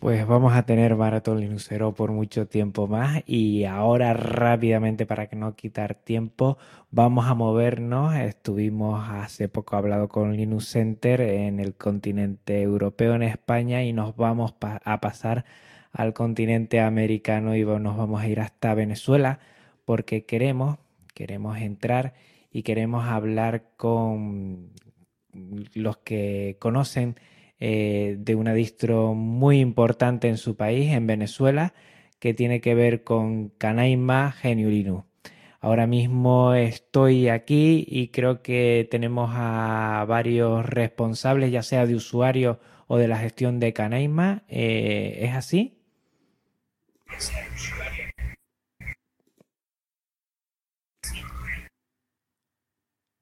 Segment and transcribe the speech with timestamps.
[0.00, 5.36] Pues vamos a tener Maratón Linuxero por mucho tiempo más y ahora rápidamente para que
[5.36, 6.56] no quitar tiempo
[6.90, 8.14] vamos a movernos.
[8.16, 14.16] Estuvimos hace poco hablado con Linux Center en el continente europeo en España y nos
[14.16, 15.44] vamos a pasar
[15.92, 19.38] al continente americano y nos vamos a ir hasta Venezuela
[19.84, 20.78] porque queremos,
[21.14, 22.14] queremos entrar
[22.50, 24.70] y queremos hablar con
[25.74, 27.16] los que conocen
[27.60, 31.74] eh, de una distro muy importante en su país, en Venezuela,
[32.18, 35.04] que tiene que ver con Canaima Geniulinu.
[35.60, 42.60] Ahora mismo estoy aquí y creo que tenemos a varios responsables, ya sea de usuario
[42.86, 44.42] o de la gestión de Canaima.
[44.48, 45.76] Eh, ¿Es así?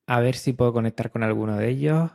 [0.07, 2.11] A ver si puedo conectar con alguno de ellos.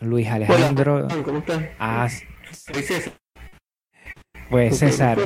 [0.00, 1.08] Luis Alejandro.
[1.24, 1.64] ¿cómo estás?
[1.78, 2.08] Ah,
[2.52, 3.12] César.
[4.50, 5.18] Pues César,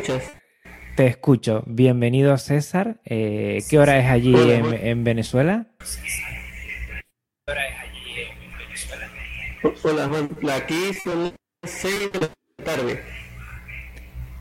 [0.97, 1.65] te escucho.
[1.67, 3.01] Bienvenido César.
[3.05, 5.67] Eh, ¿Qué hora es allí en, en, Venezuela?
[5.79, 9.09] ¿Qué hora es allí en Venezuela?
[9.83, 11.33] Hola Juan, aquí son
[11.65, 13.03] 6 de la tarde.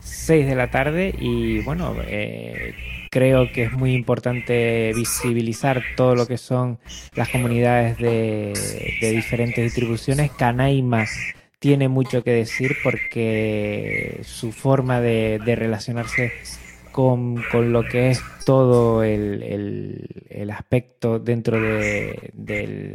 [0.00, 2.74] 6 de la tarde y bueno, eh,
[3.10, 6.78] creo que es muy importante visibilizar todo lo que son
[7.14, 8.54] las comunidades de,
[9.00, 10.30] diferentes distribuciones.
[10.30, 11.04] Canaima
[11.58, 16.32] tiene mucho que decir porque su forma de, relacionarse
[16.92, 20.06] con, lo que es todo el,
[20.50, 22.94] aspecto dentro del,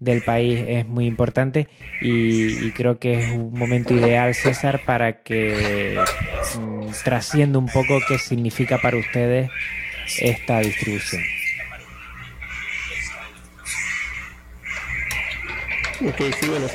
[0.00, 1.68] del país es muy importante
[2.00, 5.98] y, creo que es un momento ideal, César, para que
[6.56, 9.50] mm, trascienda un poco qué significa para ustedes
[10.20, 11.22] esta distribución.
[16.00, 16.68] Ok, sí, bueno,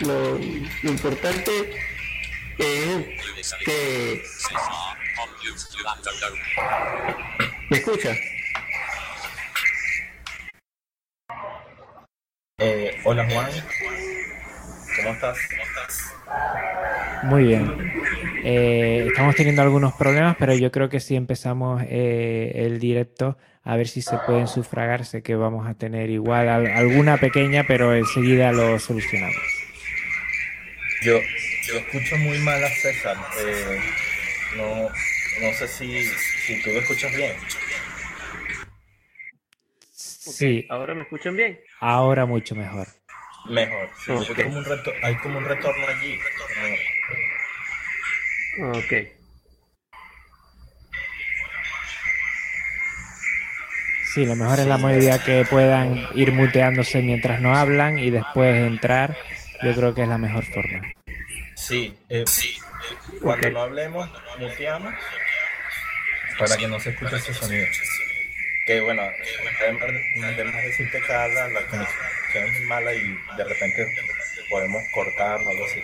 [0.00, 1.50] lo, lo importante
[2.58, 4.22] es que...
[7.70, 8.14] ¿Me escucha?
[12.60, 13.50] Eh, hola Juan,
[14.96, 15.38] ¿cómo estás?
[17.24, 17.92] Muy bien.
[18.50, 23.76] Eh, estamos teniendo algunos problemas, pero yo creo que si empezamos eh, el directo, a
[23.76, 28.78] ver si se pueden sufragarse, que vamos a tener igual alguna pequeña, pero enseguida lo
[28.78, 29.36] solucionamos.
[31.02, 31.20] Yo,
[31.66, 33.18] yo escucho muy mal a César.
[34.56, 37.32] no, no sé si, si tú lo escuchas bien.
[39.92, 40.66] Sí.
[40.70, 41.60] ¿Ahora me escuchan bien?
[41.80, 42.88] Ahora mucho mejor.
[43.50, 43.90] Mejor.
[44.08, 44.64] hay, como un
[45.02, 46.18] hay como un retorno allí.
[48.60, 48.92] Ok.
[54.14, 58.56] Sí, lo mejor es la medida que puedan ir muteándose mientras no hablan y después
[58.56, 59.16] entrar.
[59.62, 60.80] Yo creo que es la mejor forma.
[61.54, 62.24] Sí, eh,
[63.20, 64.08] cuando no hablemos,
[64.38, 64.94] muteamos
[66.38, 67.66] para que no se escuche ese sonido
[68.68, 73.86] que bueno, además decir que cada la conexión es mala y de repente
[74.50, 75.80] podemos cortar o algo así.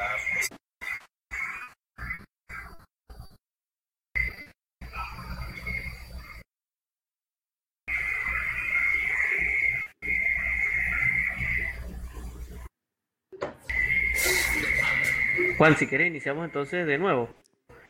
[15.59, 17.29] Juan, si querés, iniciamos entonces de nuevo.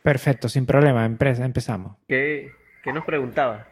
[0.03, 1.97] Perfecto, sin problema, empezamos.
[2.07, 2.51] ¿Qué,
[2.83, 3.67] qué nos preguntaba?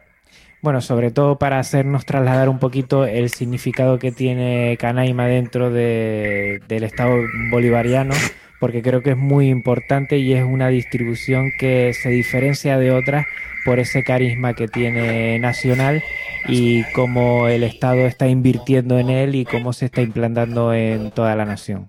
[0.62, 6.62] Bueno, sobre todo para hacernos trasladar un poquito el significado que tiene Canaima dentro del
[6.68, 7.16] Estado
[7.50, 8.14] bolivariano,
[8.60, 13.26] porque creo que es muy importante y es una distribución que se diferencia de otras
[13.64, 16.02] por ese carisma que tiene nacional
[16.48, 21.36] y cómo el Estado está invirtiendo en él y cómo se está implantando en toda
[21.36, 21.86] la nación.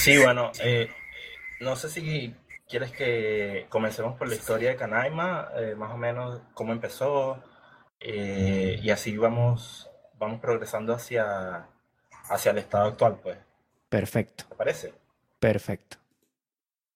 [0.00, 0.90] Sí, bueno, eh,
[1.60, 2.34] no sé si
[2.70, 5.50] ¿Quieres que comencemos por la historia de Canaima?
[5.56, 7.42] Eh, más o menos cómo empezó.
[7.98, 11.66] Eh, y así vamos, vamos progresando hacia,
[12.28, 13.38] hacia el estado actual, pues.
[13.88, 14.44] Perfecto.
[14.48, 14.94] ¿Te parece?
[15.40, 15.96] Perfecto.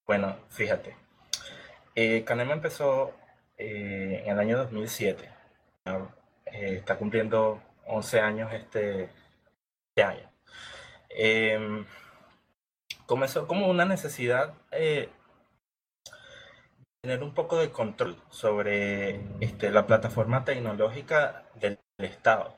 [0.07, 0.97] Bueno, fíjate.
[1.97, 3.12] Eh, Canaima empezó
[3.57, 5.29] en el año 2007.
[6.47, 9.11] está cumpliendo 11 años este,
[9.89, 10.31] este año.
[13.06, 14.55] Comenzó como una necesidad
[17.05, 22.56] tener un poco de control sobre este, la plataforma tecnológica del, Estado,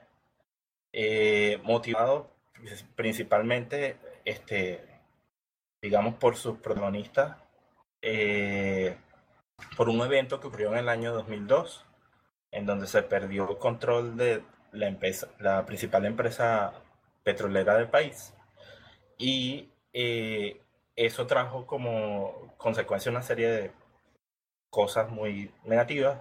[0.93, 2.31] eh, motivado
[2.95, 4.83] principalmente, este,
[5.83, 7.37] digamos, por sus protagonistas,
[8.01, 8.97] eh,
[9.77, 11.85] por un evento que ocurrió en el año 2002,
[12.53, 14.43] en donde se perdió el control de
[14.73, 16.73] la, empresa, la principal empresa
[17.25, 18.33] petrolera del país.
[19.19, 20.61] y eh,
[20.97, 23.73] eso trajo como consecuencia una serie de
[24.71, 26.21] cosas muy negativas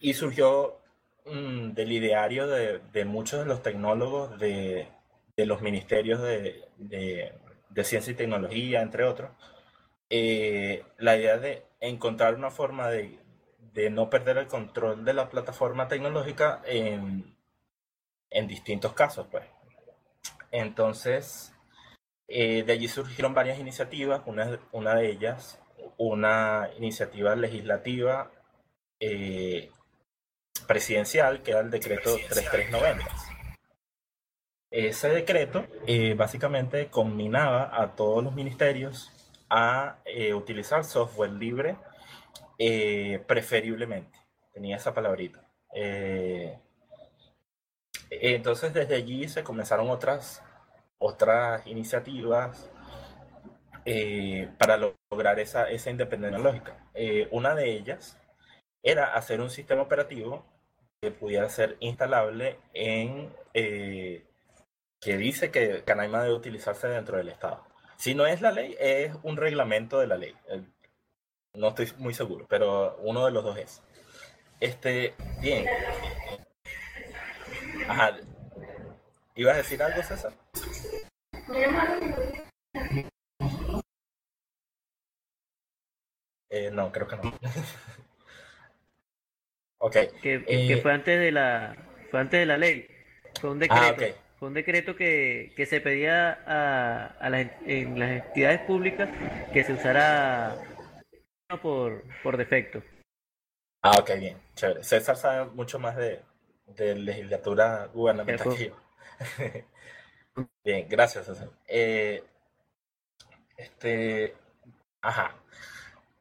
[0.00, 0.80] y surgió
[1.26, 4.88] mm, del ideario de, de, muchos de los tecnólogos de,
[5.36, 9.30] de los ministerios de, de, ciencia y tecnología, entre otros,
[10.10, 13.18] eh, la idea de encontrar una forma de,
[13.90, 17.36] no perder el control de la plataforma tecnológica en,
[18.30, 19.44] en distintos casos, pues.
[20.50, 21.54] Entonces,
[22.34, 25.60] eh, de allí surgieron varias iniciativas, una, una de ellas,
[25.98, 28.30] una iniciativa legislativa
[28.98, 29.70] eh,
[30.66, 33.04] presidencial, que era el decreto 3390.
[34.70, 39.12] Ese decreto eh, básicamente combinaba a todos los ministerios
[39.50, 39.98] a
[40.34, 41.76] utilizar software libre,
[43.26, 44.18] preferiblemente.
[44.54, 45.46] Tenía esa palabrita.
[48.08, 50.42] entonces desde allí se comenzaron otras
[51.02, 52.70] otras iniciativas
[53.84, 56.76] eh, para lograr esa, esa independencia lógica.
[56.94, 58.16] Eh, una de ellas
[58.82, 60.44] era hacer un sistema operativo
[61.00, 64.24] que pudiera ser instalable en eh,
[65.00, 67.66] que dice que Canaima debe utilizarse dentro del Estado.
[67.96, 70.34] Si no es la ley, es un reglamento de la ley.
[71.54, 73.82] No estoy muy seguro, pero uno de los dos es.
[74.60, 75.66] Este, bien.
[77.88, 78.16] Ajá.
[79.34, 80.32] ¿Ibas a decir algo, César?
[86.50, 87.22] Eh, no, creo que no.
[89.78, 89.96] ok.
[90.22, 91.76] Que, eh, fue antes de la
[92.10, 92.86] fue antes de la ley.
[93.40, 94.18] Fue un ah, decreto.
[94.38, 99.08] Fue un decreto que, que se pedía a, a las, en las entidades públicas
[99.52, 100.56] que se usara
[101.62, 102.82] por, por defecto.
[103.82, 104.82] Ah, ok, bien, chévere.
[104.82, 106.20] César sabe mucho más de,
[106.66, 108.81] de legislatura gubernamental que yo.
[110.64, 111.50] Bien, gracias, César.
[111.68, 112.24] Eh,
[113.56, 114.34] este,
[115.00, 115.36] ajá.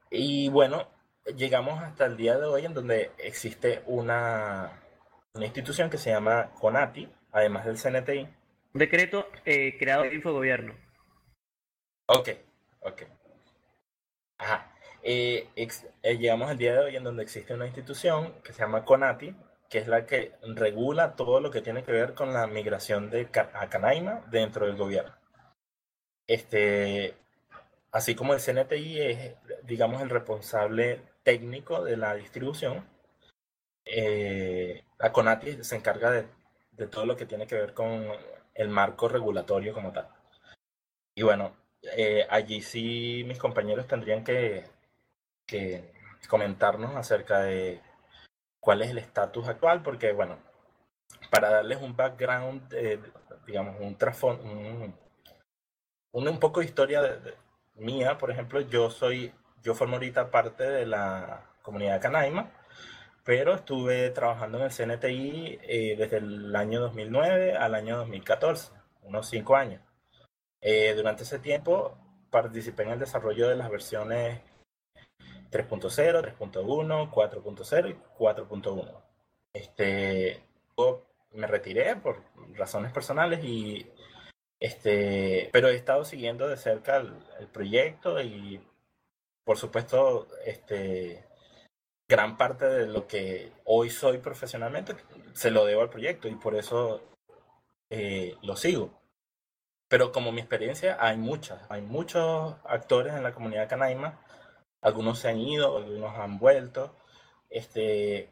[0.09, 0.87] Y bueno,
[1.35, 4.81] llegamos hasta el día de hoy en donde existe una,
[5.33, 8.27] una institución que se llama CONATI, además del CNTI.
[8.73, 10.75] Un decreto eh, creado por Infogobierno.
[12.07, 12.29] Ok,
[12.81, 13.03] ok.
[14.37, 14.73] Ajá.
[15.03, 15.47] Eh,
[16.03, 19.35] llegamos al día de hoy en donde existe una institución que se llama CONATI,
[19.71, 23.29] que es la que regula todo lo que tiene que ver con la migración de
[23.53, 25.15] a Canaima dentro del gobierno.
[26.27, 27.15] Este,
[27.91, 32.85] así como el CNTI es, digamos, el responsable técnico de la distribución,
[33.85, 36.25] eh, la CONATI se encarga de,
[36.73, 38.05] de, todo lo que tiene que ver con
[38.53, 40.09] el marco regulatorio como tal.
[41.15, 41.55] Y bueno,
[41.95, 44.65] eh, allí sí mis compañeros tendrían que,
[45.45, 45.93] que
[46.27, 47.81] comentarnos acerca de
[48.61, 50.39] cuál es el estatus actual, porque bueno,
[51.29, 52.73] para darles un background,
[53.45, 54.95] digamos, un trasfondo, un,
[56.13, 57.19] un, poco de historia
[57.75, 62.51] mía, por ejemplo, yo soy, yo formo ahorita parte de la comunidad Canaima,
[63.23, 68.73] pero estuve trabajando en el CNTI eh, desde el año 2009 al año 2014,
[69.03, 69.81] unos cinco años.
[70.61, 71.97] Eh, durante ese tiempo
[72.29, 74.41] participé en el desarrollo de las versiones
[75.51, 79.01] 3.0, 3.1, 4.0 y 4.1.
[79.53, 80.41] Este,
[81.33, 82.21] me retiré por
[82.55, 83.85] razones personales y
[84.59, 88.61] este, pero he estado siguiendo de cerca el, proyecto y
[89.43, 91.25] por supuesto este
[92.07, 94.95] gran parte de lo que hoy soy profesionalmente
[95.33, 97.01] se lo debo al proyecto y por eso
[97.89, 98.91] eh, lo sigo.
[99.87, 104.19] Pero como mi experiencia hay muchas, hay muchos actores en la comunidad canaima
[104.81, 106.95] algunos se han ido, algunos han vuelto,
[107.49, 108.29] este,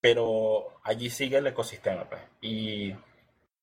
[0.00, 2.04] pero allí sigue el ecosistema.
[2.08, 2.22] Pues.
[2.40, 2.94] Y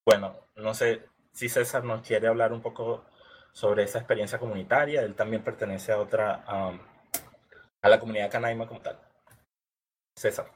[0.05, 3.05] bueno, no sé si César nos quiere hablar un poco
[3.53, 5.01] sobre esa experiencia comunitaria.
[5.01, 9.00] Él también pertenece a otra, a la comunidad canaima como tal.
[10.15, 10.51] César.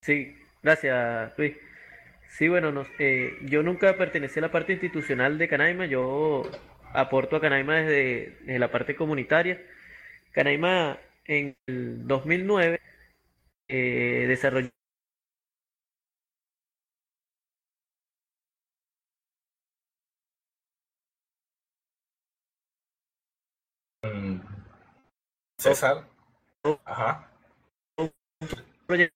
[0.00, 1.56] Sí, gracias Luis.
[2.28, 6.42] Sí, bueno, no, eh, yo nunca pertenecí a la parte institucional de Canaima, yo
[6.92, 9.60] aporto a Canaima desde, desde la parte comunitaria
[10.36, 12.78] Canaima en el 2009
[13.68, 14.68] eh, desarrolló.
[25.58, 26.06] César.
[26.84, 27.30] Ajá.
[27.96, 28.12] Un
[28.86, 29.14] proyecto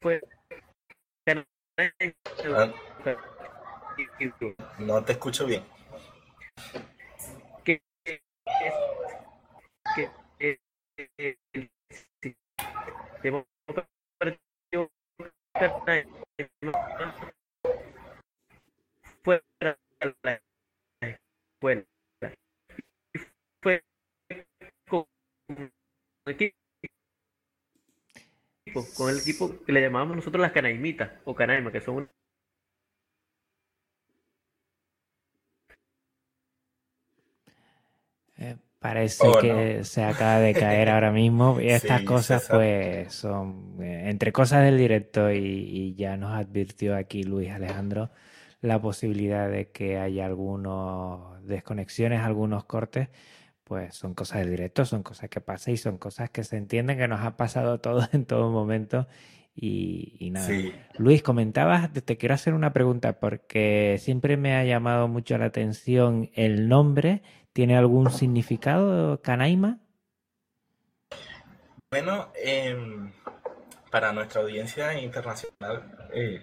[0.00, 0.22] fue
[2.54, 2.72] ah.
[4.78, 5.62] No te escucho bien
[9.94, 14.90] que el sistema operativo
[19.22, 20.40] fuera de la
[21.00, 21.84] escuela.
[23.62, 23.82] Fue
[24.88, 25.06] con
[28.96, 32.08] con el equipo que le llamábamos nosotros las canaimitas o canaima, que son
[38.96, 41.60] parece Oh, que se acaba de caer ahora mismo.
[41.60, 46.32] Y estas Sí, cosas, pues, son eh, entre cosas del directo y, y ya nos
[46.34, 48.10] advirtió aquí Luis Alejandro
[48.60, 53.08] la posibilidad de que haya algunos desconexiones, algunos cortes.
[53.64, 56.98] Pues son cosas del directo, son cosas que pasan y son cosas que se entienden
[56.98, 59.06] que nos ha pasado a todos en todo momento.
[59.54, 60.46] Y, y nada.
[60.46, 65.46] Sí, Luis, comentabas, te quiero hacer una pregunta porque siempre me ha llamado mucho la
[65.46, 67.22] atención el nombre.
[67.56, 69.78] ¿Tiene algún significado, Canaima?
[71.90, 73.10] bueno, em,
[73.90, 76.42] para nuestra audiencia internacional, eh,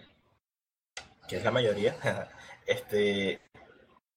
[1.27, 1.95] que es la mayoría,
[2.65, 3.39] este,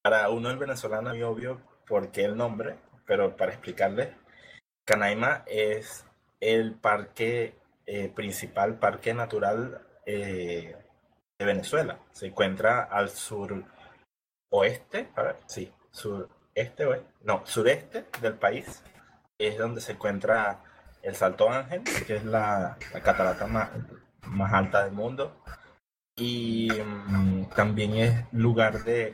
[0.00, 4.14] para uno el venezolano es obvio por qué el nombre, pero para explicarles,
[4.86, 6.06] Canaima es
[6.40, 10.74] el parque eh, principal, parque natural eh,
[11.38, 12.00] de Venezuela.
[12.12, 13.64] Se encuentra al sur
[14.48, 15.70] oeste, a ver, sí,
[16.56, 18.82] sureste, oeste, no, sureste del país.
[19.38, 20.62] Es donde se encuentra
[21.02, 25.42] el Salto Ángel, que es la, catarata más, alta del mundo.
[26.16, 29.12] Y mm, también es lugar de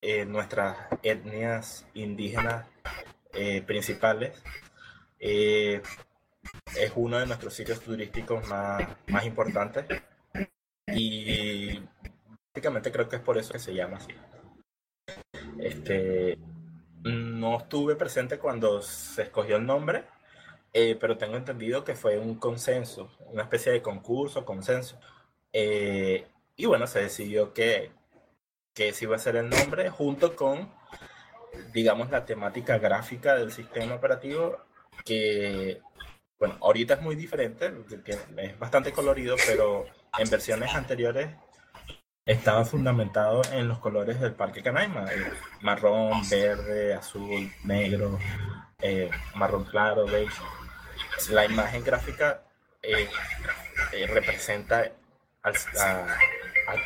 [0.00, 2.68] eh, nuestras etnias indígenas
[3.32, 4.40] eh, principales.
[5.18, 5.82] Eh,
[6.76, 9.86] es uno de nuestros sitios turísticos más, más importantes.
[10.86, 11.82] Y
[12.54, 14.14] básicamente creo que es por eso que se llama así.
[15.58, 16.38] Este,
[17.40, 20.04] no estuve presente cuando se escogió el nombre,
[20.72, 25.00] eh, pero tengo entendido que fue un consenso, una especie de concurso, consenso.
[25.52, 27.92] Eh, y bueno, se decidió que,
[28.74, 30.70] que ese iba a ser el nombre junto con,
[31.72, 34.58] digamos, la temática gráfica del sistema operativo
[35.04, 35.80] que,
[36.38, 37.72] bueno, ahorita es muy diferente,
[38.36, 39.86] es bastante colorido, pero
[40.18, 41.30] en versiones anteriores
[42.30, 45.32] estaba fundamentado en los colores del Parque Canaima, eh,
[45.62, 48.18] marrón, verde, azul, negro,
[48.80, 50.40] eh, marrón claro, beige.
[51.30, 52.44] La imagen gráfica
[52.82, 53.08] eh,
[54.06, 54.92] representa
[55.42, 55.54] al,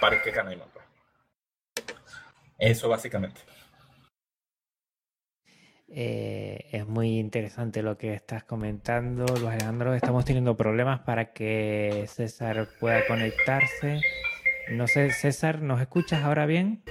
[0.01, 0.65] Parque Canaima.
[0.73, 0.85] pues.
[2.59, 3.43] Eso básicamente.
[5.87, 9.95] Es muy interesante lo que estás comentando, Luis Alejandro.
[9.95, 14.01] Estamos teniendo problemas para que César pueda conectarse.
[14.71, 16.83] No sé, César, ¿nos escuchas ahora bien?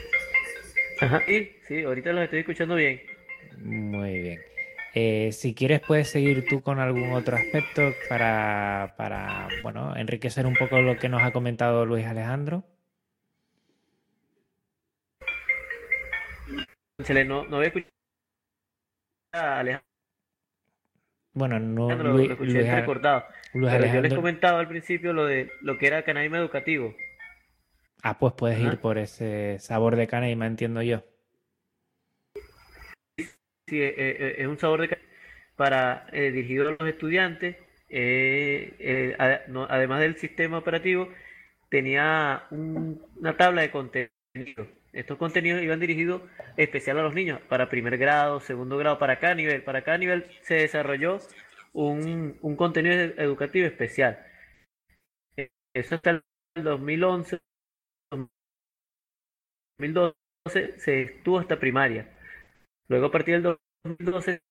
[1.02, 3.02] Ajá, sí, sí, ahorita los estoy escuchando bien.
[3.62, 4.40] Muy bien.
[4.96, 10.56] Eh, si quieres, puedes seguir tú con algún otro aspecto para, para, bueno, enriquecer un
[10.56, 12.64] poco lo que nos ha comentado Luis Alejandro.
[17.26, 17.92] No, no había escuchado
[19.34, 19.88] a Alejandro,
[21.34, 22.68] Bueno, no, lo Luis, escuché Luis.
[22.68, 22.72] Luis
[23.52, 24.16] Pero yo les Alejandro.
[24.18, 26.96] comentaba al principio lo de lo que era Canaima Educativo.
[28.04, 31.04] Ah, pues puedes ir por ese sabor de canaima, entiendo yo.
[33.68, 34.98] Sí, eh, eh, es un sabor de
[35.56, 37.58] para eh, dirigido a los estudiantes.
[37.96, 41.10] eh, eh, no- además del sistema operativo,
[41.70, 44.12] tenía un- una tabla de contenidos.
[44.94, 46.24] Estos contenidos iban dirigidos
[46.58, 49.64] especial a los niños, para primer grado, segundo grado, para cada nivel.
[49.64, 51.20] Para cada nivel se desarrolló
[51.74, 54.20] un, un contenido ed- educativo especial.
[55.38, 56.24] Eh, Eso hasta el
[56.56, 57.40] 2011,
[59.80, 62.10] 2012 se estuvo hasta primaria.
[62.88, 64.42] Luego a partir del 2012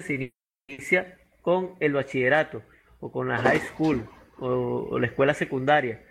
[0.00, 0.32] se
[0.68, 2.62] inicia con el bachillerato
[3.00, 6.02] o con la high school o, la escuela secundaria,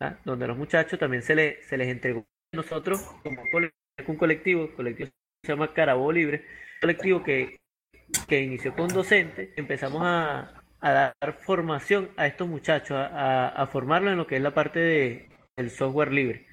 [0.00, 0.18] ¿ah?
[0.24, 3.42] donde a los muchachos también se, le- se les entregó nosotros como
[4.06, 5.10] un colectivo, colectivo
[5.44, 6.44] se llama Carabobo Libre,
[6.80, 7.58] colectivo que,
[8.28, 14.18] que inició con docentes, empezamos a, a dar formación a estos muchachos, a formarlos en
[14.18, 16.46] lo que es la parte de, del software libre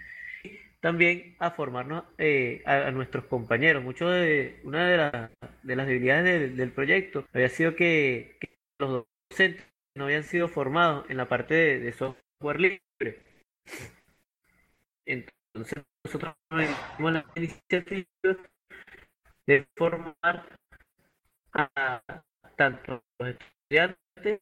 [0.81, 3.83] también a formarnos eh, a, a nuestros compañeros.
[3.83, 5.31] Mucho de, una de, las
[5.63, 10.47] de las debilidades del, del proyecto había sido que, que los docentes no habían sido
[10.47, 13.19] formados en la parte de, de software libre.
[15.05, 18.05] Entonces nosotros tuvimos la iniciativa
[19.47, 20.55] de formar
[21.53, 22.01] a
[22.55, 24.39] tanto los estudiantes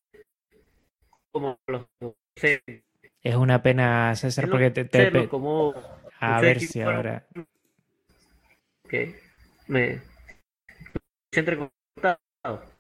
[1.32, 2.84] como los docentes.
[3.24, 5.74] Es una pena, César, porque te, te- como
[6.20, 7.28] a ver si fueron- ahora.
[8.90, 9.20] que
[9.68, 10.02] me
[11.32, 12.78] entrecortado.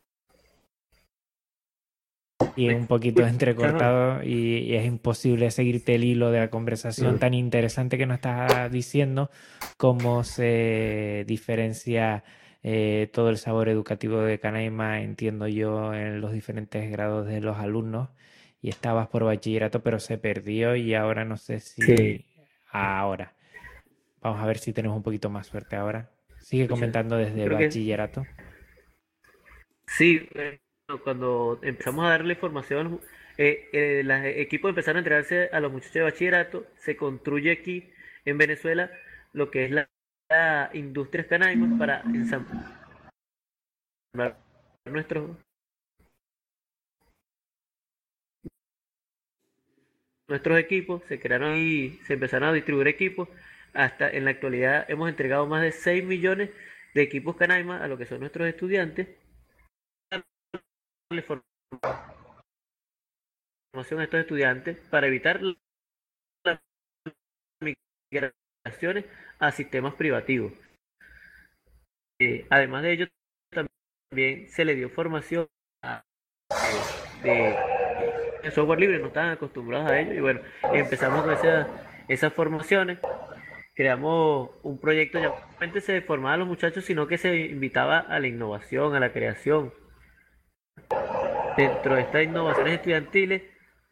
[2.56, 7.98] y un poquito entrecortado y, es imposible seguirte el hilo de la conversación tan interesante
[7.98, 9.29] que nos estás diciendo,
[9.77, 12.24] cómo se diferencia
[12.63, 17.58] eh, todo el sabor educativo de Canaima, entiendo yo, en los diferentes grados de los
[17.58, 18.10] alumnos.
[18.62, 22.25] Y estabas por bachillerato, pero se perdió y ahora no sé si
[22.69, 23.33] ahora.
[24.21, 26.09] Vamos a ver si tenemos un poquito más suerte ahora.
[26.39, 28.25] Sigue comentando desde bachillerato.
[29.88, 30.59] Sí, eh,
[31.03, 33.01] cuando empezamos a darle formación,
[33.38, 37.89] eh, eh, los equipos empezaron a entregarse a los muchachos de bachillerato, se construye aquí
[38.25, 38.91] en Venezuela
[39.33, 39.89] lo que es la,
[40.74, 42.75] industria canaima para ensamblar
[44.83, 45.38] nuestros
[50.27, 53.29] nuestros equipos, se crearon y se empezaron a distribuir equipos.
[53.74, 56.50] Hasta en la actualidad hemos entregado más de 6 millones
[56.93, 59.07] de equipos Canaima a lo que son nuestros estudiantes
[63.72, 65.39] formación a estos estudiantes para evitar
[66.43, 66.60] las
[67.62, 69.05] migraciones
[69.39, 70.51] a sistemas privativos.
[72.19, 73.07] Eh, además de ello,
[73.51, 75.48] también se le dio formación
[75.84, 76.03] a,
[77.24, 77.55] de,
[78.51, 80.41] software libre, no estaban acostumbrados a ello y bueno,
[80.74, 81.36] empezamos con
[82.08, 83.00] esas formaciones
[83.75, 88.20] creamos un proyecto, ya no se formaba a los muchachos, sino que se invitaba a
[88.20, 89.72] la innovación, a la creación,
[91.58, 93.41] Dentro de estas innovaciones estudiantiles,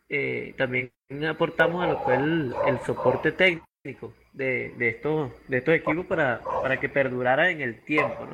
[0.07, 0.91] eh, también
[1.27, 6.79] aportamos a lo que es el, soporte técnico de, estos, de estos equipos para, para
[6.79, 8.27] que perdurara en el tiempo.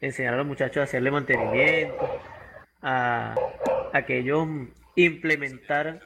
[0.00, 2.20] Enseñar a los muchachos a hacerle mantenimiento,
[2.80, 3.34] a,
[4.06, 4.48] que ellos
[5.04, 6.00] implementaran,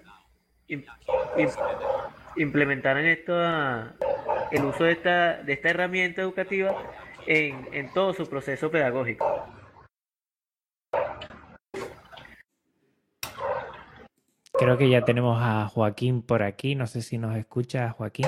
[2.36, 3.34] implementaran esto,
[4.50, 6.76] el uso de esta, de esta herramienta educativa
[7.26, 9.46] en, en todo su proceso pedagógico.
[14.52, 16.74] Creo que ya tenemos a Joaquín por aquí.
[16.74, 18.26] No sé si nos escucha Joaquín.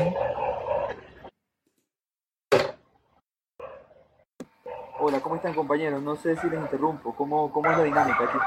[4.98, 6.02] Hola, ¿cómo están compañeros?
[6.02, 7.14] No sé si les interrumpo.
[7.14, 8.38] ¿Cómo, cómo es la dinámica aquí?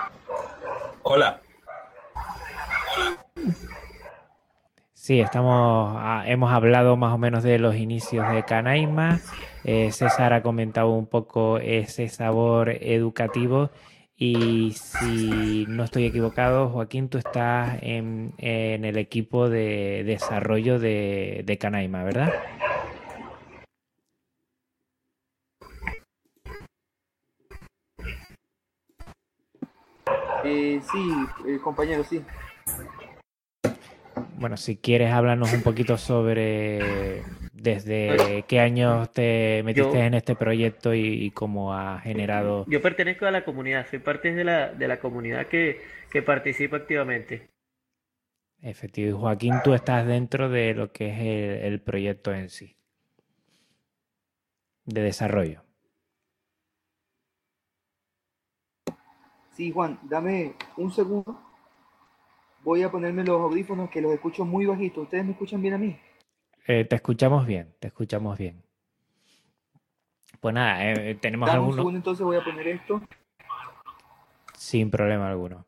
[1.03, 1.39] Hola.
[5.07, 9.21] Sí, estamos, ah, hemos hablado más o menos de los inicios de Canaima.
[9.63, 13.69] Eh, César ha comentado un poco ese sabor educativo
[14.17, 22.03] y si no estoy equivocado, Joaquín, tú estás en, el equipo de desarrollo de, Canaima,
[22.03, 22.33] ¿verdad?
[30.43, 31.13] Eh, sí,
[31.47, 32.21] eh, compañero, sí.
[34.37, 37.23] Bueno, si quieres hablarnos un poquito sobre
[37.53, 42.63] desde qué años te metiste en este proyecto y, cómo ha generado.
[42.67, 45.81] Yo pertenezco a la comunidad, soy parte de la, de la comunidad que,
[46.25, 47.49] participa activamente.
[48.61, 49.19] Efectivo.
[49.19, 52.75] Joaquín, tú estás dentro de lo que es el, proyecto en sí,
[54.85, 55.63] de desarrollo.
[59.53, 61.46] Sí, Juan, dame un segundo.
[62.67, 65.03] Voy a ponerme los audífonos que los escucho muy bajito.
[65.03, 65.97] ¿Ustedes me escuchan bien a mí?
[66.67, 68.61] Eh, te escuchamos bien, te escuchamos bien.
[70.41, 73.01] Pues nada, eh, tenemos Dame un segundo, entonces voy a poner esto.
[74.53, 75.65] Sin problema alguno.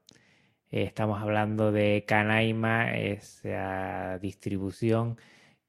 [0.72, 5.16] Eh, estamos hablando de Canaima, esa distribución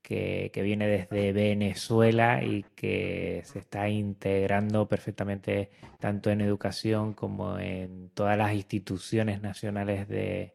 [0.02, 7.56] que, que, viene desde Venezuela y que se está integrando perfectamente tanto en educación como
[7.56, 10.54] en todas las instituciones nacionales de,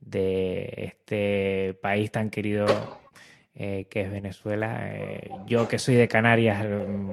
[0.00, 2.66] de este país tan querido
[3.54, 4.88] eh, que es Venezuela.
[4.92, 7.10] Eh, yo que soy de Canarias mm,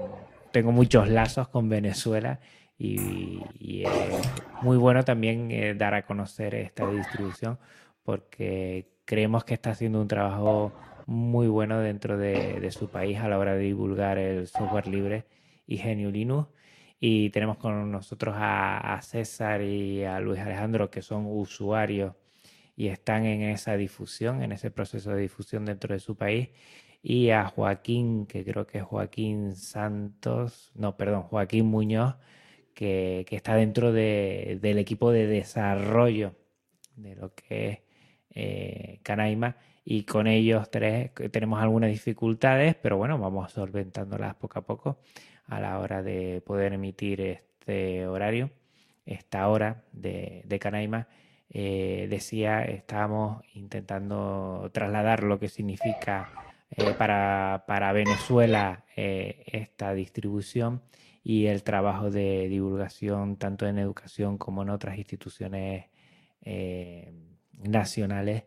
[0.52, 2.40] tengo muchos lazos con Venezuela
[2.78, 3.42] y,
[3.84, 7.60] es muy bueno también eh, dar a conocer esta distribución
[8.04, 10.72] porque creemos que está haciendo un trabajo
[11.06, 15.26] muy bueno dentro de, su país a la hora de divulgar el software libre
[15.66, 16.50] y Genio Linux.
[17.00, 22.14] Y tenemos con nosotros a, a César y a Luis Alejandro, que son usuarios
[22.78, 26.50] y están en esa difusión, en ese proceso de difusión dentro de su país.
[27.02, 32.16] Y a Joaquín, que creo que es Joaquín Santos, no, perdón, Joaquín Muñoz,
[32.76, 36.36] que, está dentro del equipo de desarrollo
[36.96, 37.80] de lo que es
[38.36, 39.58] eh, Canaima.
[39.84, 45.00] Y con ellos tres tenemos algunas dificultades, pero bueno, vamos solventándolas poco a poco
[45.48, 48.52] a la hora de poder emitir este horario,
[49.06, 51.08] esta hora de, de Canaima
[51.50, 56.30] eh, decía, estábamos intentando trasladar lo que significa
[56.72, 60.82] eh, para, para, Venezuela eh, esta distribución
[61.24, 65.86] y el trabajo de divulgación tanto en educación como en otras instituciones
[67.52, 68.44] nacionales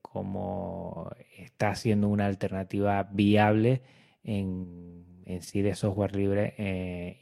[0.00, 3.82] como está siendo una alternativa viable
[4.24, 5.04] en,
[5.40, 6.54] sí de software libre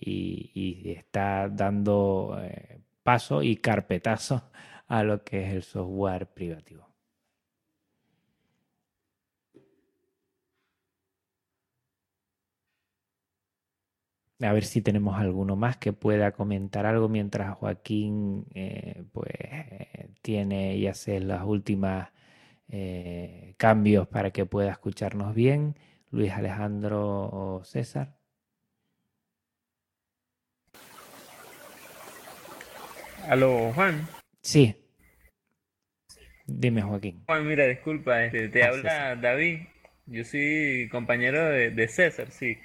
[0.01, 2.39] y, está dando
[3.05, 4.51] paso y carpetazo
[4.89, 6.89] a lo que es el software privativo.
[14.41, 19.31] A ver si tenemos alguno más que pueda comentar algo mientras Joaquín eh, pues
[20.23, 22.07] tiene y hace los últimos
[22.69, 25.77] eh, cambios para que pueda escucharnos bien.
[26.11, 28.17] Luis Alejandro César.
[33.29, 34.07] Aló, Juan.
[34.43, 34.77] Sí.
[36.47, 37.23] Dime, Joaquín.
[37.27, 39.61] Juan, mira, disculpa, este, te ah, habla David.
[40.07, 42.59] Yo soy compañero de, de César, sí.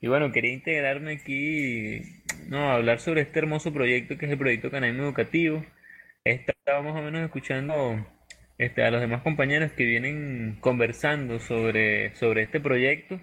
[0.00, 2.02] Y bueno, quería integrarme aquí,
[2.48, 5.64] no, hablar sobre este hermoso proyecto que es el proyecto Canaima Educativo.
[6.24, 8.06] Estaba más o menos escuchando
[8.58, 13.20] este, a los demás compañeros que vienen conversando sobre, sobre este proyecto.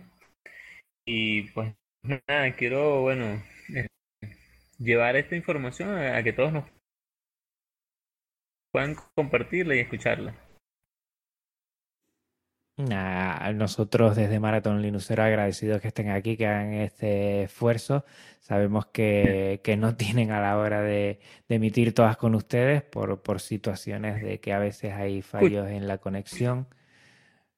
[1.06, 3.42] Y pues nada, quiero, bueno,
[4.84, 6.66] llevar esta información a que todos nos
[8.72, 10.36] puedan compartirla y escucharla
[12.78, 18.04] nosotros desde Marathon Linuxero agradecidos que estén aquí, que hagan este esfuerzo.
[18.40, 21.20] Sabemos que, no tienen a la hora de,
[21.50, 26.00] emitir todas con ustedes por, por, situaciones de que a veces hay fallos en la
[26.00, 26.68] conexión.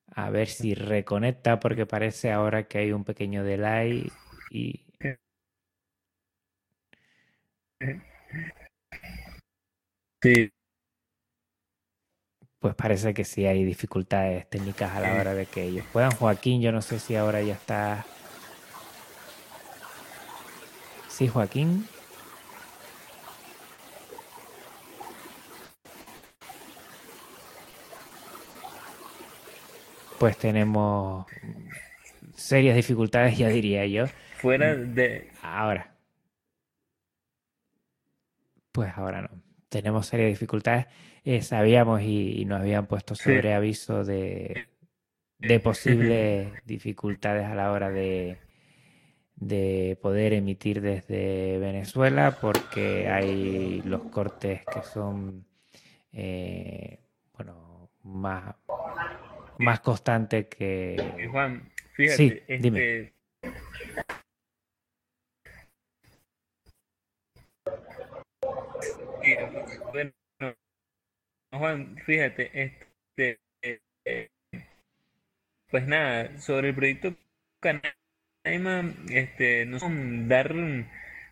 [0.07, 4.11] A ver si reconecta, porque parece ahora que hay un pequeño delay
[4.51, 4.84] y...
[10.21, 10.51] Sí,
[12.65, 16.09] pues parece que sí hay dificultades técnicas a la hora de que ellos puedan.
[16.09, 18.03] Joaquín, yo no sé si ahora ya está.
[21.07, 21.87] Sí, Joaquín.
[30.17, 31.27] Pues tenemos
[32.35, 34.07] serias dificultades, ya diría yo.
[34.41, 35.29] Fuera de.
[35.43, 35.94] Ahora.
[38.75, 39.29] Pues ahora no.
[39.69, 40.87] Tenemos serias dificultades.
[41.23, 44.67] Eh, sabíamos y, nos habían puesto sobre aviso de,
[45.63, 48.37] posibles dificultades a la hora de,
[49.37, 55.45] de poder emitir desde Venezuela porque hay los cortes que son
[56.11, 56.99] eh,
[57.33, 58.55] bueno más
[59.57, 63.14] más constantes que Juan fíjate sí, dime.
[69.91, 70.11] Bueno,
[71.51, 74.29] Juan, fíjate, este, eh,
[75.69, 77.15] pues nada, sobre el proyecto
[77.59, 79.81] Canaima, este, nos
[80.27, 80.53] dar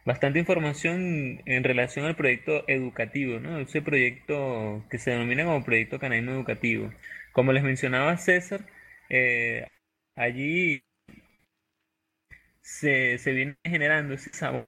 [0.05, 3.59] bastante información en relación al proyecto educativo, ¿no?
[3.59, 6.91] Ese proyecto que se denomina como proyecto Canaima Educativo.
[7.31, 8.65] Como les mencionaba César,
[9.09, 9.67] eh,
[10.15, 10.83] allí
[12.61, 14.67] se, se viene generando ese sabor,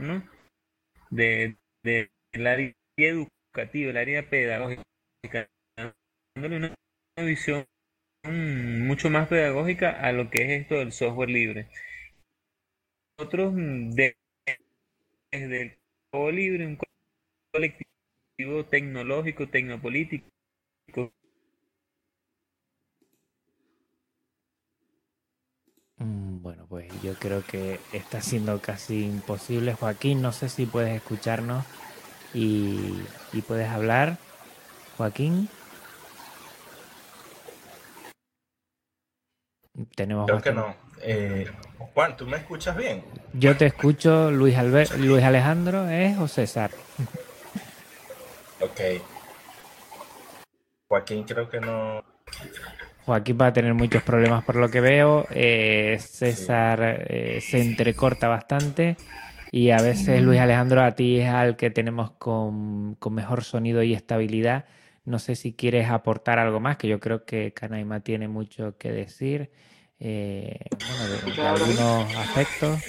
[0.00, 0.22] ¿no?
[1.12, 4.84] De, de, del área educativo, el área pedagógica,
[6.34, 6.74] dándole una,
[7.18, 7.66] visión
[8.24, 11.68] mucho más pedagógica a lo que es esto del software libre.
[13.18, 14.16] Nosotros desde
[15.32, 16.78] el libre, un
[17.52, 20.26] colectivo tecnológico, tecnopolítico,
[25.91, 29.74] mm, Bueno, pues yo creo que está siendo casi imposible.
[29.74, 31.64] Joaquín, no sé si puedes escucharnos
[32.34, 33.02] y,
[33.46, 34.18] puedes hablar,
[34.96, 35.48] Joaquín.
[39.94, 40.74] Tenemos Creo que no.
[41.00, 41.50] Eh,
[41.94, 43.04] Juan, ¿tú me escuchas bien?
[43.32, 44.56] Yo te escucho, Luis,
[44.98, 46.70] Luis Alejandro, ¿es o César?
[48.60, 48.80] Ok.
[50.88, 52.04] Joaquín creo que no.
[53.04, 55.26] Joaquín va a tener muchos problemas por lo que veo.
[55.30, 58.96] Eh, César eh, se entrecorta bastante.
[59.50, 63.92] Y a veces, Luis Alejandro, a ti es al que tenemos con, mejor sonido y
[63.92, 64.64] estabilidad.
[65.04, 68.92] No sé si quieres aportar algo más, que yo creo que Canaima tiene mucho que
[68.92, 69.50] decir.
[69.98, 72.80] Eh, bueno, de, algunos aspectos.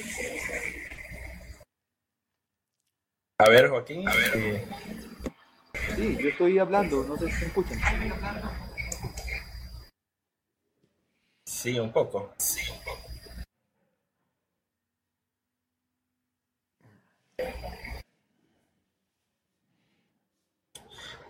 [3.39, 4.05] A ver, Joaquín.
[5.95, 7.79] Sí, yo estoy hablando, no sé si se escuchan.
[11.63, 12.33] Sí, un poco.
[12.35, 12.99] Sí, un poco.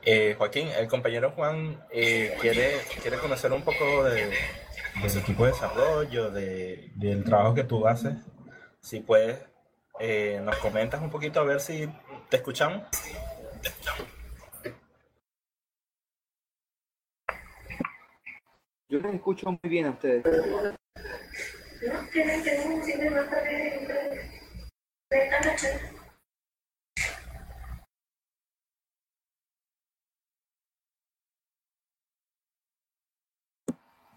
[0.04, 4.32] Eh, Joaquín, el compañero Juan eh, quiere, quiere conocer un poco de,
[5.04, 8.16] del equipo de desarrollo, de, del trabajo que tú haces.
[8.82, 9.40] Si puedes,
[10.00, 11.88] eh, nos comentas un poquito a ver si
[12.30, 12.82] te escuchamos.
[19.00, 20.24] Les escucho muy bien a ustedes.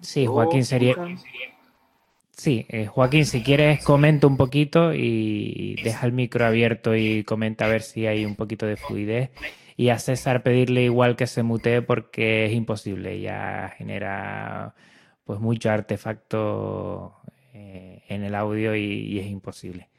[0.00, 0.94] Sí, Joaquín sería...
[2.30, 7.64] Sí, eh, Joaquín, si quieres comenta un poquito y deja el micro abierto y comenta
[7.64, 9.30] a ver si hay un poquito de fluidez.
[9.76, 14.74] Y a César pedirle igual que se mutee porque es imposible, ya genera
[15.24, 17.16] pues mucho artefacto
[17.52, 19.90] eh, en el audio y, es imposible.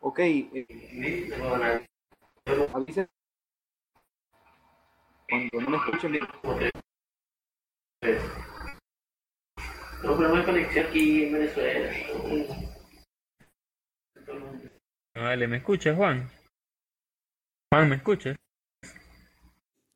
[0.00, 0.18] Ok.
[0.20, 1.28] Eh,
[5.28, 6.24] cuando no me escuchen bien.
[10.02, 12.75] No, problema de conexión aquí en Venezuela.
[15.14, 16.28] Vale, ¿me escuchas, Juan?
[17.72, 18.36] Juan, ¿me escuchas?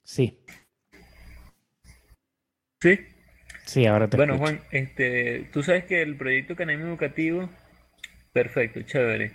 [0.05, 0.39] Sí.
[2.81, 2.99] ¿Sí?
[3.67, 7.49] Sí, ahora te Bueno, Juan, este, tú sabes que el proyecto Canaima Educativo,
[8.33, 9.33] perfecto, chévere.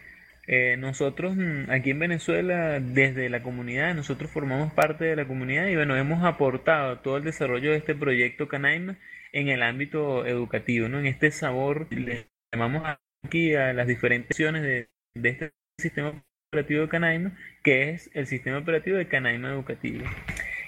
[0.47, 5.67] Eh, nosotros mm, aquí en Venezuela, desde la comunidad, nosotros formamos parte de la comunidad
[5.67, 8.97] y bueno, hemos aportado todo el desarrollo de este proyecto Canaima
[9.31, 10.99] en el ámbito educativo, ¿no?
[10.99, 12.83] En este sabor, le llamamos
[13.25, 18.27] aquí a las diferentes opciones de, de este sistema operativo de Canaima, que es el
[18.27, 20.05] sistema operativo de Canaima Educativo.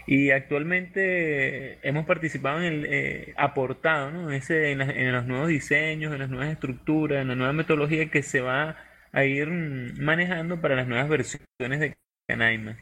[0.05, 4.31] Y actualmente hemos participado en el, eh, aportado ¿no?
[4.31, 8.39] En, en, los nuevos diseños, en las nuevas estructuras, en la nueva metodología que se
[8.39, 8.77] va
[9.11, 12.77] a ir manejando para las nuevas versiones de Canaima.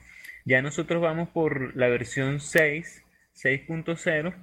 [0.46, 4.36] Ya nosotros vamos por la versión 6, 6.0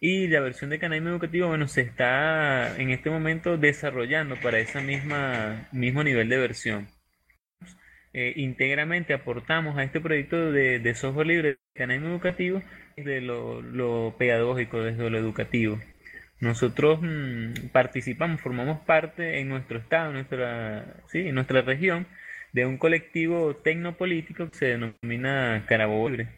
[0.00, 4.80] y la versión de Canaima Educativo, bueno, se está en este momento desarrollando para ese
[4.80, 6.88] mismo nivel de versión.
[8.14, 12.62] Eh, íntegramente aportamos a este proyecto de, software libre de Canaima Educativo
[12.96, 15.78] desde lo, pedagógico, desde lo educativo.
[16.40, 22.06] Nosotros mm, participamos, formamos parte en nuestro estado, en nuestra, sí, en nuestra región,
[22.52, 26.28] de un colectivo tecnopolítico que se denomina Carabobo Libre.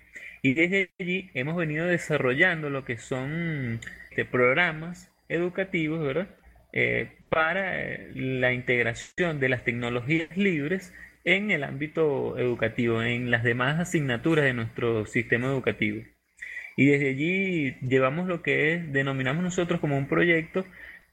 [0.42, 6.28] Y desde allí hemos venido desarrollando lo que son este, programas educativos, ¿verdad?
[6.72, 10.92] Eh, para eh, la integración de las tecnologías libres
[11.24, 16.02] en el ámbito educativo, en las demás asignaturas de nuestro sistema educativo.
[16.76, 20.64] Y desde allí llevamos lo que es, denominamos nosotros como un proyecto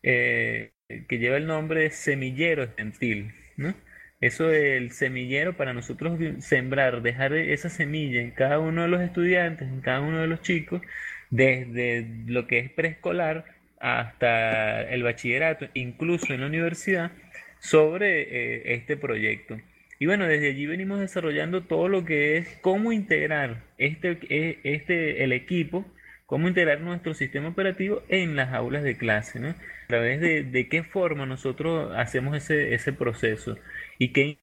[0.03, 0.71] eh,
[1.07, 3.75] que lleva el nombre de Semillero Estudiantil, ¿no?
[4.19, 9.67] Eso del semillero para nosotros sembrar, dejar esa semilla en cada uno de los estudiantes,
[9.67, 10.81] en cada uno de los chicos,
[11.29, 13.45] desde lo que es preescolar
[13.79, 17.11] hasta el bachillerato, incluso en la universidad,
[17.59, 19.57] sobre eh, este proyecto.
[19.99, 25.23] Y bueno, desde allí venimos desarrollando todo lo que es cómo integrar este, e, este,
[25.23, 25.85] el equipo,
[26.25, 29.39] cómo integrar nuestro sistema operativo en las aulas de clase.
[29.39, 29.55] A
[29.87, 33.57] través de, de qué forma nosotros hacemos ese, ese proceso
[33.99, 34.39] y qué,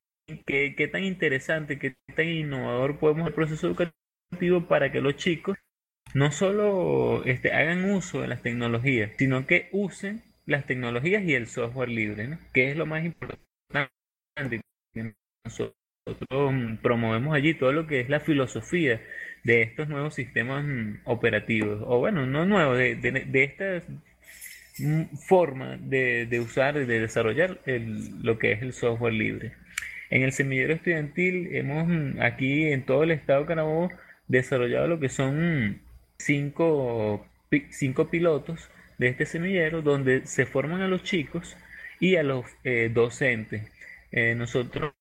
[0.46, 5.56] qué, tan interesante, qué tan innovador podemos el proceso educativo para que los chicos
[6.14, 11.46] no solo este, hagan uso de las tecnologías, sino que usen las tecnologías y el
[11.46, 12.38] software libre, ¿no?
[12.52, 13.40] que es lo más importante.
[15.44, 15.74] Nosotros
[16.82, 19.00] promovemos allí todo lo que es la filosofía
[19.42, 23.84] de estos nuevos sistemas mm, operativos, o bueno, no nuevos, de, de, de estas
[25.28, 29.52] forma de, usar y de desarrollar lo que es el software libre.
[30.10, 33.90] En el semillero estudiantil hemos aquí en todo el estado de Carabobo
[34.28, 35.80] desarrollado lo que son
[36.18, 37.26] cinco,
[37.70, 41.56] cinco pilotos de este semillero donde se forman a los chicos
[42.00, 43.70] y a los eh, docentes.
[44.12, 44.92] Eh, nosotros,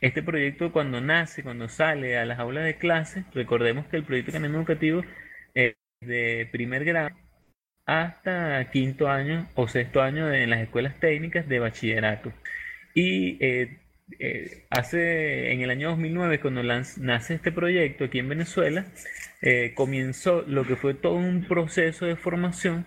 [0.00, 4.30] este proyecto cuando nace, cuando sale a las aulas de clase, recordemos que el proyecto
[4.32, 5.02] académico educativo
[5.54, 7.16] es de primer grado
[7.86, 12.32] hasta quinto año o sexto año en las escuelas técnicas de bachillerato.
[12.94, 13.78] Y eh,
[14.18, 18.86] eh, hace en el año 2009, cuando nace este proyecto aquí en Venezuela,
[19.40, 22.86] eh, comenzó lo que fue todo un proceso de formación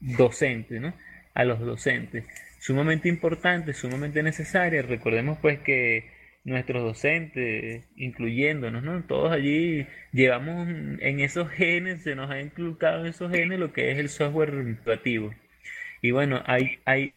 [0.00, 0.92] docente, ¿no?
[1.32, 2.26] A los docentes.
[2.58, 4.82] Sumamente importante, sumamente necesaria.
[4.82, 6.10] Recordemos pues que
[6.44, 9.04] nuestros docentes, incluyéndonos, ¿no?
[9.06, 13.92] Todos allí llevamos en esos genes, se nos ha inculcado en esos genes lo que
[13.92, 15.32] es el software educativo.
[16.02, 17.14] Y bueno, hay, hay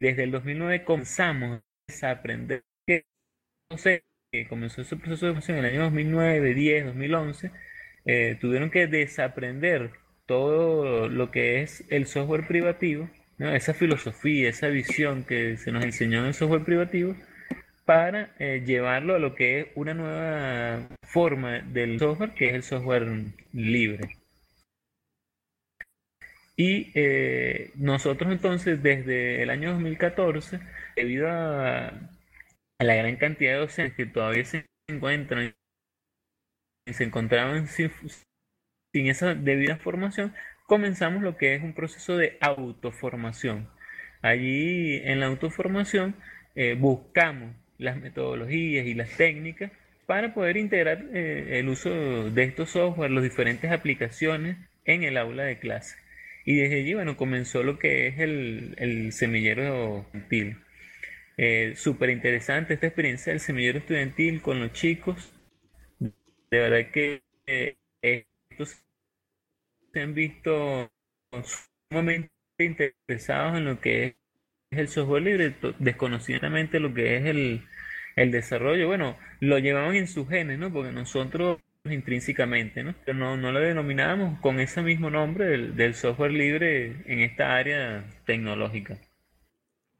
[0.00, 1.62] desde el 2009 comenzamos
[2.02, 3.04] a aprender que,
[4.48, 7.50] comenzó ese proceso de formación en el año 2009, 10, 2011,
[8.40, 13.08] tuvieron que desaprender todo lo que es el software privativo
[13.50, 17.16] esa filosofía, esa visión que se nos enseñó en el software privativo
[17.84, 22.62] para eh, llevarlo a lo que es una nueva forma del software, que es el
[22.62, 23.08] software
[23.52, 24.18] libre.
[26.56, 30.60] Y eh, nosotros entonces desde el año 2014,
[30.96, 31.92] debido a,
[32.78, 35.54] la gran cantidad de docentes que todavía se encuentran
[36.86, 37.90] y se encontraban sin,
[38.92, 40.34] sin esa debida formación,
[40.66, 43.68] comenzamos lo que es un proceso de autoformación.
[44.20, 46.14] Allí en la autoformación
[46.54, 49.72] eh, buscamos las metodologías y las técnicas
[50.06, 51.90] para poder integrar eh, el uso
[52.30, 55.96] de estos software, las diferentes aplicaciones en el aula de clase.
[56.44, 60.58] Y desde allí, bueno, comenzó lo que es el, semillero estudiantil.
[61.36, 65.32] Eh, Súper interesante esta experiencia del semillero estudiantil con los chicos.
[66.00, 67.22] De verdad que
[68.02, 68.31] estos
[69.92, 70.90] se han visto
[71.90, 74.16] sumamente interesados en lo que
[74.70, 77.66] es el software libre, desconocidamente lo que es el,
[78.16, 78.86] el desarrollo.
[78.86, 80.72] Bueno, lo llevamos en sus genes, ¿no?
[80.72, 81.58] Porque nosotros
[81.90, 82.94] intrínsecamente, ¿no?
[83.04, 88.98] Pero no, lo denominábamos con ese mismo nombre del, software libre en esta área tecnológica.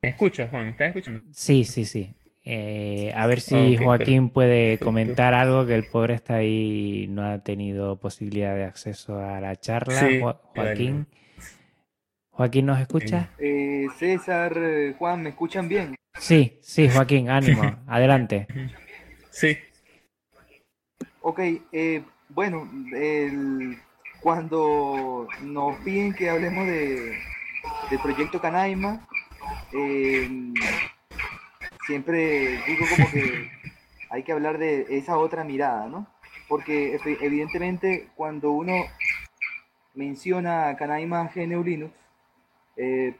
[0.01, 0.65] ¿Me escuchas, Juan?
[0.65, 1.23] ¿Me estás escuchando?
[1.33, 2.15] Sí, sí, sí.
[2.44, 7.38] Eh, a ver si Joaquín puede comentar algo, que el pobre está ahí, no ha
[7.38, 10.37] tenido posibilidad de acceso a la charla.
[10.55, 11.07] Joaquín.
[12.31, 13.31] Joaquín, ¿nos escucha?
[13.38, 15.94] Eh, César, eh, Juan, ¿me escuchan bien?
[16.18, 18.46] Sí, sí, Joaquín, ánimo, adelante.
[19.31, 19.57] Sí.
[21.20, 21.40] Ok,
[22.31, 22.68] bueno,
[24.20, 27.16] cuando nos piden que hablemos de,
[27.90, 29.07] del proyecto Canaima,
[31.87, 33.51] siempre digo como que
[34.11, 36.07] hay que hablar de esa otra mirada, ¿no?
[36.49, 38.73] Porque evidentemente cuando uno
[39.95, 41.95] menciona Canaima GNU Linux,
[42.77, 43.16] eh,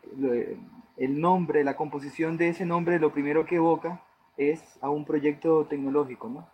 [0.97, 4.03] el nombre, la composición de ese nombre, lo primero que evoca
[4.37, 6.49] es a un proyecto tecnológico, ¿no?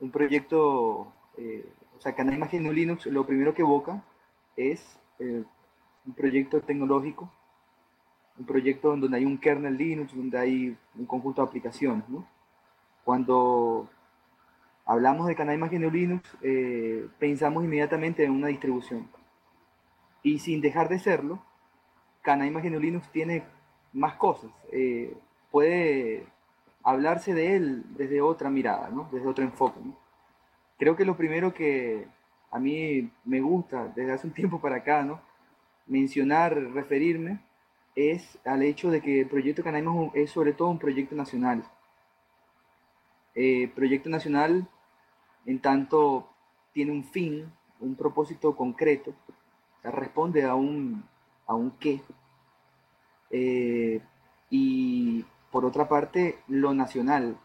[0.00, 4.04] Un proyecto, eh, o sea, Canaima GNU Linux, lo primero que evoca
[4.56, 5.44] es eh,
[6.06, 7.30] un proyecto tecnológico,
[8.38, 12.04] un proyecto donde hay un kernel Linux, donde hay un conjunto de aplicaciones.
[13.04, 13.88] Cuando
[14.84, 19.08] hablamos de Canaima GNU Linux, eh, pensamos inmediatamente en una distribución.
[20.22, 21.42] Y sin dejar de serlo,
[22.22, 23.44] Canaima GNU Linux tiene
[23.92, 24.50] más cosas.
[24.72, 25.16] Eh,
[25.50, 26.26] puede
[26.82, 29.80] hablarse de él desde otra mirada, desde otro enfoque.
[30.78, 32.06] Creo que lo primero que,
[32.50, 35.20] a mí me gusta desde hace un tiempo para acá, ¿no?
[35.86, 37.40] Mencionar, referirme,
[37.94, 41.64] es al hecho de que el proyecto Canaima es sobre todo un proyecto nacional.
[43.34, 44.68] Eh, proyecto nacional,
[45.46, 46.28] en tanto,
[46.72, 49.14] tiene un fin, un propósito concreto,
[49.82, 51.04] responde a un,
[51.46, 52.00] a un qué.
[53.30, 54.00] Eh,
[54.50, 57.36] y por otra parte, lo nacional,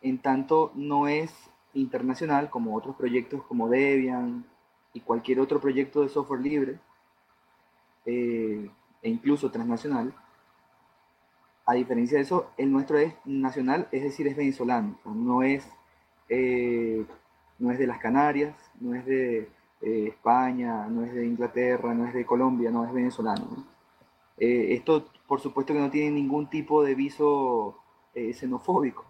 [0.00, 1.32] en tanto no es
[1.74, 4.44] internacional, como otros proyectos como Debian
[4.92, 6.78] y cualquier otro proyecto de software libre,
[8.04, 8.70] eh,
[9.02, 10.14] e incluso transnacional,
[11.66, 15.68] a diferencia de eso, el nuestro es nacional, es decir, es venezolano, no es,
[16.28, 17.04] eh,
[17.58, 19.48] no es de las Canarias, no es de
[19.80, 23.66] eh, España, no es de Inglaterra, no es de Colombia, no es venezolano.
[24.38, 27.78] esto, por supuesto que no tiene ningún tipo de viso
[28.14, 29.04] xenofóbico,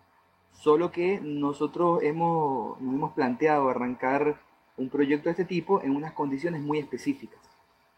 [0.52, 4.40] Solo que nosotros hemos, hemos planteado arrancar
[4.76, 7.40] un proyecto de este tipo en unas condiciones muy específicas.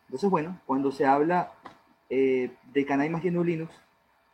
[0.07, 1.53] Entonces, bueno, cuando se habla
[2.11, 3.75] eh, de Canaima GNU Linux,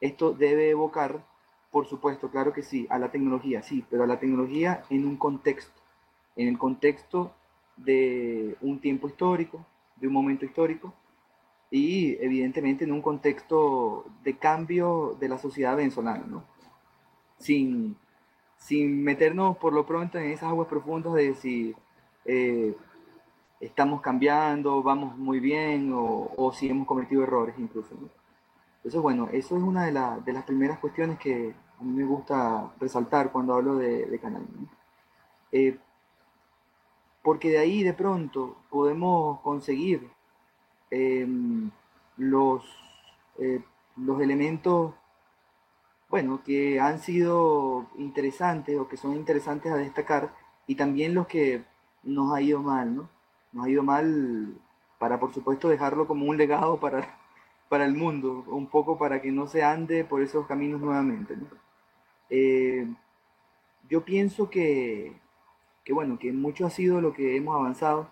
[0.01, 1.25] esto debe evocar,
[1.71, 5.17] por supuesto, claro que sí, a la tecnología, sí, pero a la tecnología en un
[5.17, 5.81] contexto,
[6.37, 7.33] en el contexto
[7.77, 9.65] de un tiempo histórico,
[9.97, 10.95] de un momento histórico,
[11.71, 16.45] y evidentemente en un contexto de cambio de la sociedad venezolana, ¿no?
[17.39, 17.97] Sin,
[18.61, 21.75] sin meternos por lo pronto en esas aguas profundas de si
[22.27, 22.77] eh,
[23.59, 27.95] estamos cambiando, vamos muy bien o, si hemos cometido errores incluso.
[28.77, 33.33] Entonces, bueno, eso es una de, las primeras cuestiones que a mí me gusta resaltar
[33.33, 34.47] cuando hablo de, canal.
[35.53, 35.79] Eh,
[37.23, 40.11] porque de ahí de pronto podemos conseguir
[40.91, 41.71] em,
[42.17, 42.65] los,
[43.39, 43.63] eh,
[43.97, 44.95] los elementos
[46.11, 50.35] bueno, que han sido interesantes o que son interesantes a destacar
[50.67, 51.65] y también los que
[52.03, 53.09] nos ha ido mal, ¿no?
[53.53, 54.55] Nos ha ido mal
[54.99, 57.19] para, por supuesto, dejarlo como un legado para,
[57.69, 61.47] para el mundo, un poco para que no se ande por esos caminos nuevamente, ¿no?
[62.29, 62.87] Eh,
[63.89, 65.21] yo pienso que
[65.85, 68.11] que bueno, que mucho ha sido lo que hemos avanzado.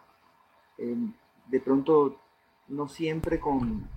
[0.79, 0.97] Eh,
[1.47, 2.21] de pronto,
[2.69, 3.89] no siempre con,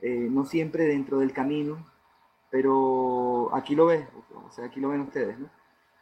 [0.00, 1.84] eh, no siempre dentro del camino,
[2.50, 4.06] pero aquí lo ves,
[4.46, 5.48] o sea, aquí lo ven ustedes, ¿no?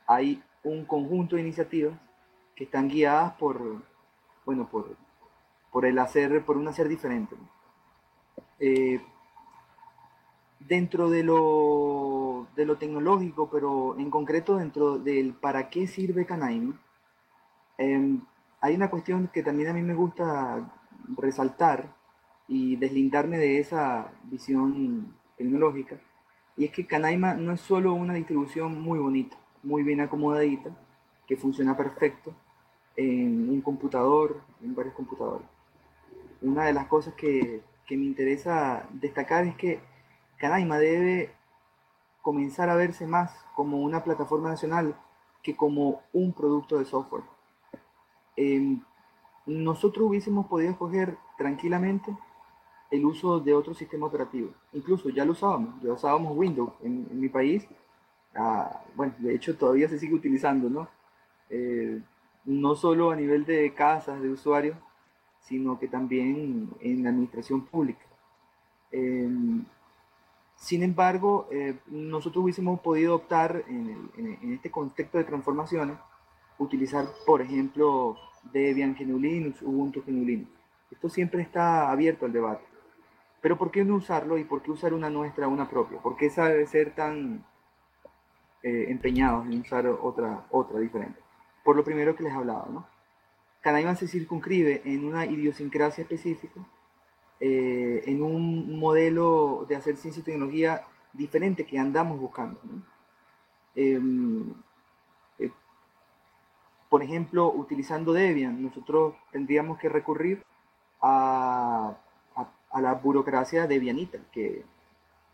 [0.07, 1.99] Hay un conjunto de iniciativas
[2.55, 3.82] que están guiadas por,
[4.44, 4.97] bueno, por,
[5.70, 7.36] por el hacer, por un hacer diferente.
[8.59, 9.01] Eh,
[10.61, 16.80] dentro de lo, de lo tecnológico, pero en concreto dentro del para qué sirve Canaima,
[17.78, 18.22] em,
[18.61, 20.72] hay una cuestión que también a mí me gusta
[21.16, 21.94] resaltar
[22.49, 26.01] y deslindarme de esa visión tecnológica,
[26.57, 30.70] y es que Canaima no es solo una distribución muy bonita, muy bien acomodadita,
[31.26, 32.32] que funciona perfecto
[32.96, 35.46] en un computador, en varios computadores.
[36.40, 39.80] Una de las cosas que, que me interesa destacar es que
[40.38, 41.34] Canaima debe
[42.22, 44.96] comenzar a verse más como una plataforma nacional
[45.42, 47.22] que como un producto de software.
[48.36, 48.82] Em,
[49.46, 52.16] nosotros hubiésemos podido escoger tranquilamente
[52.91, 54.51] el uso de otro sistema operativo.
[54.72, 57.66] Incluso ya lo usábamos, ya usábamos Windows en, mi país.
[58.34, 60.89] Ah, bueno, de hecho todavía se sigue utilizando, ¿no?
[61.51, 62.01] Eh,
[62.45, 64.76] no solo a nivel de casas, de usuarios,
[65.41, 68.05] sino que también en la administración pública.
[68.93, 69.64] Em,
[70.57, 75.97] sin embargo, eh, nosotros hubiésemos podido optar en, en, este contexto de transformaciones,
[76.59, 78.16] utilizar, por ejemplo,
[78.53, 80.51] Debian GNU Linux, Ubuntu GNU Linux.
[80.91, 82.64] Esto siempre está abierto al debate.
[83.47, 86.01] Pero ¿por qué no usarlo y por qué usar una nuestra, una propia?
[86.01, 87.47] ¿Por qué sabe ser tan
[88.64, 91.20] eh, empeñados en usar otra, otra diferente?
[91.62, 92.88] Por lo primero que les hablaba, ¿no?
[93.61, 96.61] Canaima se circunscribe en una idiosincrasia específica,
[97.38, 100.82] eh, en un modelo de hacer ciencia y tecnología
[101.12, 102.59] diferente que andamos buscando.
[102.64, 102.82] ¿no?
[103.76, 104.55] Em,
[105.38, 105.53] eh,
[106.88, 110.44] por ejemplo, utilizando Debian, nosotros tendríamos que recurrir
[111.01, 111.97] a
[112.76, 114.62] a la burocracia de Vianita, que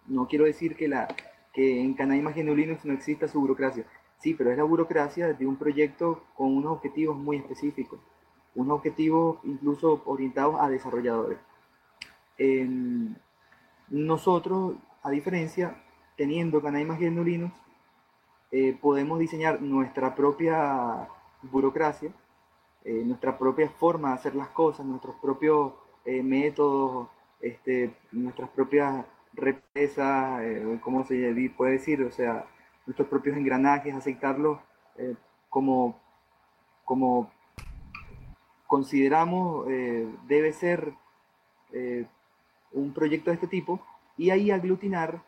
[0.06, 1.08] no quiero decir que, la,
[1.52, 3.84] que en Canaima GNU Linux no exista su burocracia,
[4.18, 7.98] sí, pero es la burocracia de un proyecto con unos objetivos muy específicos,
[8.54, 11.38] unos objetivos incluso orientados a desarrolladores.
[13.88, 15.82] nosotros, a diferencia,
[16.16, 17.54] teniendo Canaima GNU Linux,
[18.52, 21.08] eh, podemos diseñar nuestra propia
[21.42, 22.12] burocracia,
[22.84, 25.72] eh, nuestra propia forma de hacer las cosas, nuestros propios
[26.04, 27.08] eh, métodos
[27.42, 32.02] este, nuestras propias represas, eh, ¿cómo se puede decir?
[32.04, 32.46] O sea,
[32.86, 34.58] nuestros propios engranajes, aceptarlos
[34.96, 35.14] eh,
[35.48, 35.98] como,
[36.84, 37.30] como
[38.66, 40.94] consideramos eh, debe ser
[41.72, 42.06] eh,
[42.72, 43.80] un proyecto de este tipo
[44.16, 45.22] y ahí aglutinar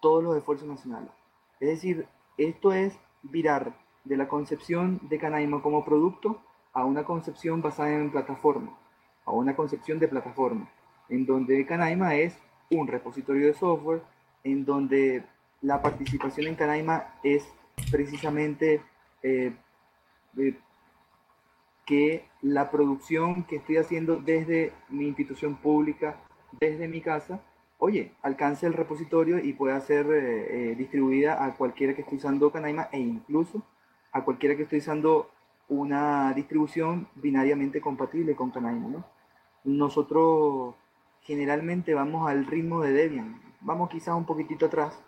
[0.00, 1.12] todos los esfuerzos nacionales.
[1.60, 7.62] Es decir, esto es virar de la concepción de Canaima como producto a una concepción
[7.62, 8.76] basada en plataforma,
[9.24, 10.68] a una concepción de plataforma
[11.08, 12.36] en donde Canaima es
[12.70, 14.02] un repositorio de software,
[14.44, 15.24] en donde
[15.60, 17.46] la participación en Canaima es
[17.90, 18.80] precisamente
[19.22, 19.52] eh,
[21.86, 26.16] que la producción que estoy haciendo desde mi institución pública,
[26.60, 27.40] desde mi casa,
[27.78, 32.50] oye, alcance el repositorio y pueda ser eh, eh, distribuida a cualquiera que esté usando
[32.52, 33.62] Canaima e incluso
[34.12, 35.30] a cualquiera que esté usando
[35.68, 38.88] una distribución binariamente compatible con Canaima.
[38.88, 39.04] ¿no?
[39.64, 40.74] Nosotros
[41.22, 43.40] generalmente vamos al ritmo de Debian.
[43.60, 45.00] Vamos quizás un poquitito atrás,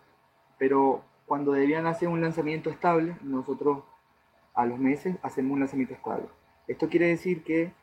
[0.57, 3.83] pero cuando Debian hace un lanzamiento estable, nosotros
[4.53, 6.27] a los meses hacemos un lanzamiento estable.
[6.67, 7.73] Esto quiere decir que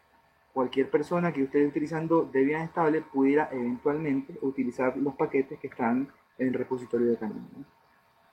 [0.53, 6.09] cualquier persona que esté utilizando Debian estable pudiera eventualmente utilizar los paquetes que están
[6.39, 7.67] en el repositorio de Canaima.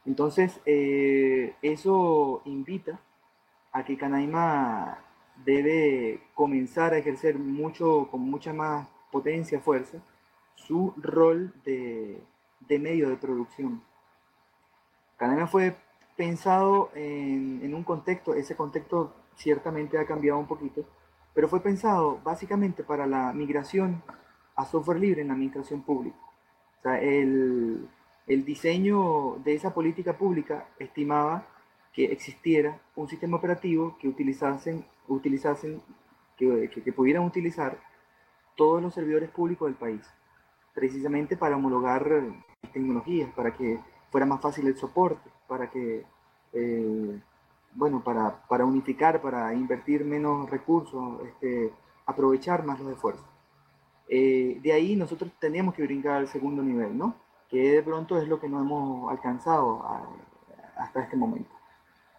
[0.05, 2.99] Entonces, eh, eso invita
[3.71, 4.99] a que Canaima
[5.45, 9.99] debe comenzar a ejercer mucho, con mucha más potencia, fuerza,
[10.55, 12.21] su rol de,
[12.67, 13.81] medio de producción.
[15.17, 15.75] Cadena fue
[16.15, 20.85] pensado en, un contexto, ese contexto ciertamente ha cambiado un poquito,
[21.33, 24.03] pero fue pensado básicamente para la migración
[24.55, 26.17] a software libre en la administración pública.
[26.79, 27.87] O sea, el,
[28.27, 31.47] el diseño de esa política pública estimaba
[31.93, 35.81] que existiera un sistema operativo que utilizasen, utilizasen
[36.37, 37.77] que pudieran utilizar
[38.55, 40.01] todos los servidores públicos del país,
[40.73, 42.05] precisamente para homologar
[42.73, 43.79] tecnologías, para que
[44.11, 46.05] fuera más fácil el soporte, para que,
[46.53, 47.19] eh,
[47.73, 51.71] bueno, para, para, unificar, para invertir menos recursos, este,
[52.05, 53.25] aprovechar más los esfuerzos.
[54.07, 57.15] Eh, de ahí nosotros teníamos que brincar al segundo nivel, ¿no?
[57.47, 59.83] Que de pronto es lo que no hemos alcanzado
[60.75, 61.53] hasta este momento.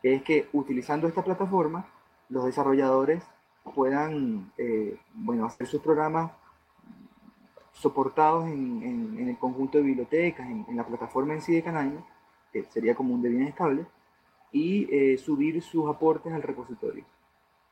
[0.01, 1.87] Que es que utilizando esta plataforma
[2.29, 3.25] los desarrolladores
[3.75, 6.33] puedan eh, bueno, hacer sus programas
[7.73, 12.05] soportados en, el conjunto de bibliotecas, en, la plataforma en sí de Canaima,
[12.53, 13.87] que sería como un de bien estable,
[14.53, 17.05] y eh, subir sus aportes al repositorio.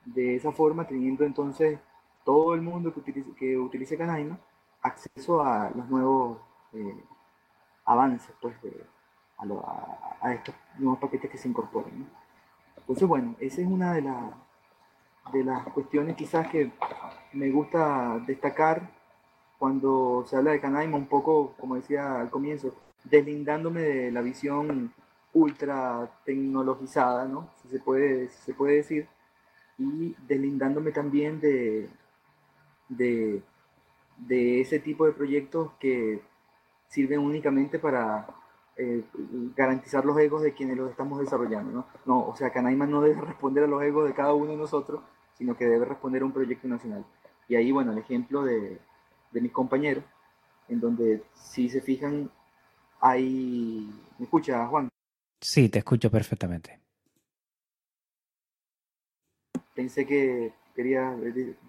[0.04, 1.78] De esa forma, teniendo entonces
[2.24, 4.38] todo el mundo que utilice, que utilice Canaima
[4.82, 6.38] acceso a los nuevos
[6.72, 7.04] eh,
[7.84, 8.54] avances pues,
[9.38, 12.08] a, estos nuevos paquetes que se incorporan.
[12.76, 14.02] Entonces, bueno, esa es una de,
[15.32, 16.72] de las cuestiones quizás que
[17.32, 18.90] me gusta destacar
[19.58, 22.74] cuando se habla de Canaima, un poco, como decía al comienzo,
[23.04, 24.92] deslindándome de la visión
[25.32, 27.50] ultra tecnologizada, ¿no?
[27.62, 29.08] Si se puede, se puede decir,
[29.78, 31.88] y deslindándome también de,
[32.88, 33.42] de,
[34.16, 36.22] de, ese tipo de proyectos que
[36.88, 38.26] sirven únicamente para
[38.76, 39.04] eh,
[39.56, 41.86] garantizar los egos de quienes los estamos desarrollando, ¿no?
[42.06, 45.02] No, o sea, Canaima no debe responder a los egos de cada uno de nosotros,
[45.38, 47.04] sino que debe responder a un proyecto nacional.
[47.48, 48.78] Y ahí, bueno, el ejemplo de,
[49.30, 50.04] de mis compañeros,
[50.68, 52.30] en donde si se fijan,
[53.00, 53.88] hay...
[54.18, 54.88] ¿Me escucha, Juan?
[55.40, 56.80] Sí, te escucho perfectamente.
[59.74, 61.14] Pensé que quería,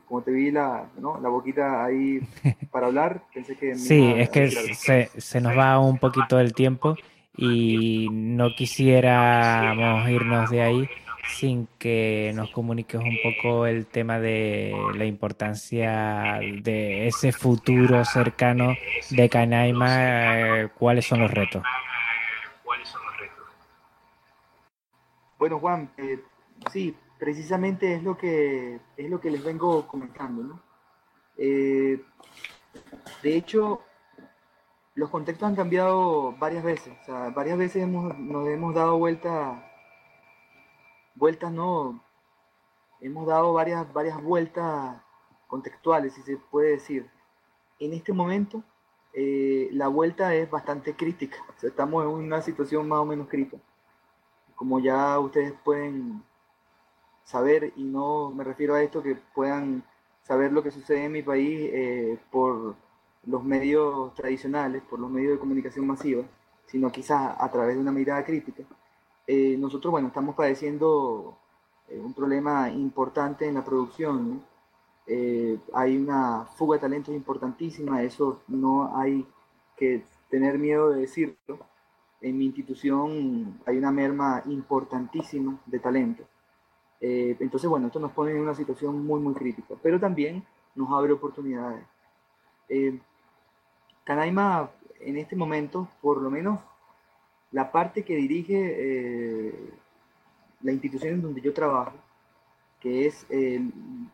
[0.07, 1.19] como te vi la, ¿no?
[1.19, 2.19] la boquita ahí
[2.71, 3.75] para hablar, pensé que...
[3.75, 6.95] Sí, es que se, se nos va un poquito el tiempo
[7.37, 10.89] y no quisiéramos irnos de ahí
[11.27, 18.75] sin que nos comuniques un poco el tema de la importancia de ese futuro cercano
[19.09, 21.63] de Canaima, eh, cuáles son los retos.
[25.37, 26.19] Bueno, Juan, eh,
[26.71, 30.61] sí, precisamente es lo que es lo que les vengo comentando, ¿no?
[31.37, 32.01] Eh,
[33.23, 33.81] de hecho,
[34.95, 36.93] los contextos han cambiado varias veces,
[37.33, 39.68] varias veces hemos, nos hemos dado vuelta
[41.19, 42.01] vueltas no,
[43.01, 44.97] hemos dado varias, varias vueltas
[45.47, 47.09] contextuales, si se puede decir.
[47.79, 48.63] En este momento,
[49.13, 53.61] eh, la vuelta es bastante crítica, estamos en una situación más o menos crítica.
[54.55, 56.23] Como ya ustedes pueden
[57.23, 59.83] saber, y no me refiero a esto, que puedan
[60.23, 62.75] saber lo que sucede en mi país eh, por
[63.25, 66.23] los medios tradicionales, por los medios de comunicación masiva,
[66.65, 68.63] sino quizás a través de una mirada crítica.
[69.31, 71.37] Eh, nosotros, bueno, estamos padeciendo
[71.87, 74.43] eh, un problema importante en la producción.
[75.05, 79.27] Eh, hay una fuga de talentos importantísima, eso no hay
[79.77, 81.59] que tener miedo de decirlo.
[82.21, 86.23] En mi institución hay una merma importantísima de talento.
[86.99, 91.13] entonces, bueno, esto nos pone en una situación muy, muy crítica, pero también nos abre
[91.13, 91.85] oportunidades.
[94.03, 96.59] Canaima, en este momento, por lo menos
[97.51, 99.73] la parte que dirige eh,
[100.61, 101.93] la institución en donde yo trabajo,
[102.79, 103.61] que es eh,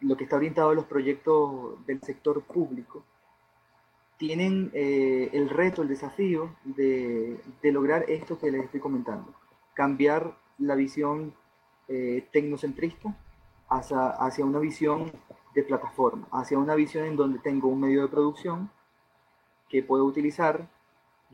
[0.02, 3.04] lo que está orientado a los proyectos del sector público,
[4.18, 9.34] tienen eh, el reto, el desafío de, lograr esto que les estoy comentando,
[9.74, 11.34] cambiar la visión
[12.32, 13.16] tecnocentrista
[13.70, 15.12] hacia, hacia una visión
[15.54, 18.72] de plataforma, hacia una visión en donde tengo un medio de producción
[19.70, 20.68] que puedo utilizar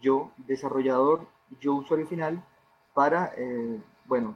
[0.02, 1.28] yo, desarrollador
[1.60, 2.44] yo usuario final
[2.94, 4.36] para, eh, bueno,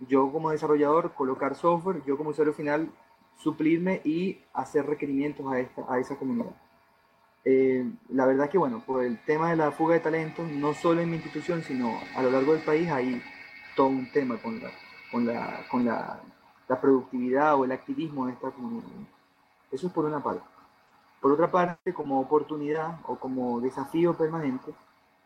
[0.00, 2.90] yo como desarrollador colocar software, yo como usuario final
[3.36, 6.56] suplirme y hacer requerimientos a, esta, a esa comunidad.
[7.44, 11.00] Eh, la verdad que, bueno, por el tema de la fuga de talentos, no solo
[11.00, 13.22] en mi institución, sino a lo largo del país, hay
[13.76, 14.70] todo un tema con la,
[15.10, 16.20] con la, con la,
[16.68, 18.84] la productividad o el activismo de esta comunidad.
[19.70, 20.42] Eso es por una parte.
[21.20, 24.72] Por otra parte, como oportunidad o como desafío permanente,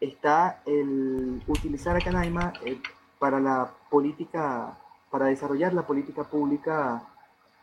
[0.03, 2.81] está el utilizar a Canaima eh,
[3.21, 4.77] para la política,
[5.11, 7.05] para desarrollar la política pública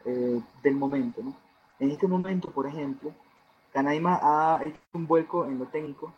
[0.06, 1.22] eh, del momento.
[1.80, 3.12] En este momento, por ejemplo,
[3.74, 6.14] Canaima ha hecho un vuelco en lo técnico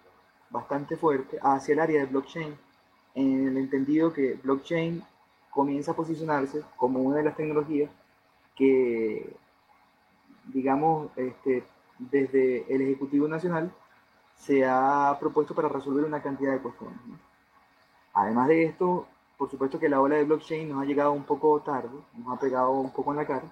[0.52, 2.56] bastante fuerte hacia el área de blockchain,
[3.16, 5.04] en el entendido que blockchain
[5.50, 7.90] comienza a posicionarse como una de las tecnologías
[8.56, 9.36] que,
[10.54, 11.64] digamos, este,
[11.98, 13.72] desde el Ejecutivo Nacional
[14.42, 16.98] se ha propuesto para resolver una cantidad de cuestiones.
[18.14, 21.60] Además de esto, por supuesto que la ola de blockchain nos ha llegado un poco
[21.62, 23.46] tarde, nos ha pegado un poco en la cara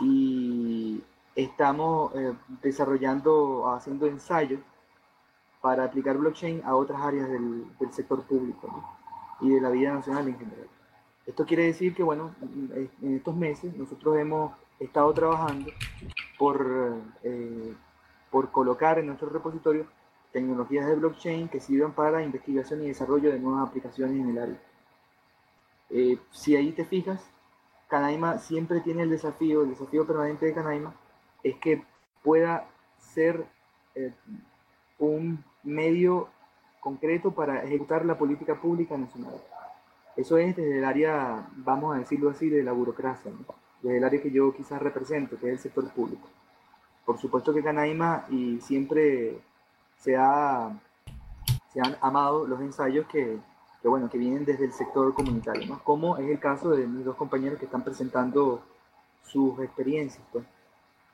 [0.00, 1.02] y
[1.34, 4.60] estamos eh, desarrollando, haciendo ensayos
[5.62, 8.68] para aplicar blockchain a otras áreas del, sector público
[9.40, 10.68] y de la vida nacional en general.
[11.26, 15.70] Esto quiere decir que, bueno, en estos meses nosotros hemos estado trabajando
[16.38, 17.74] por, eh,
[18.30, 19.86] por colocar en nuestro repositorio
[20.32, 24.60] tecnologías de blockchain que sirven para investigación y desarrollo de nuevas aplicaciones en el área.
[25.90, 27.30] Eh, si ahí te fijas,
[27.88, 30.94] Canaima siempre tiene el desafío, el desafío permanente de Canaima
[31.42, 31.84] es que
[32.22, 32.68] pueda
[32.98, 33.46] ser
[33.94, 34.12] eh,
[34.98, 36.28] un medio
[36.80, 39.34] concreto para ejecutar la política pública nacional.
[40.16, 43.30] Eso es desde el área, vamos a decirlo así, de la burocracia,
[43.82, 46.28] desde el área que yo quizás represento, que es el sector público.
[47.06, 49.38] Por supuesto que Canaima y siempre
[49.98, 50.70] se, ha,
[51.72, 53.38] se han amado los ensayos que,
[53.82, 55.82] que, bueno, que vienen desde el sector comunitario, ¿no?
[55.84, 58.62] como es el caso de mis dos compañeros que están presentando
[59.24, 60.24] sus experiencias.
[60.32, 60.44] Pues.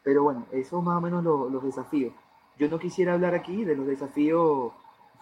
[0.03, 2.12] Pero bueno, esos son más o menos los desafíos.
[2.59, 4.72] Yo no quisiera hablar aquí de los desafíos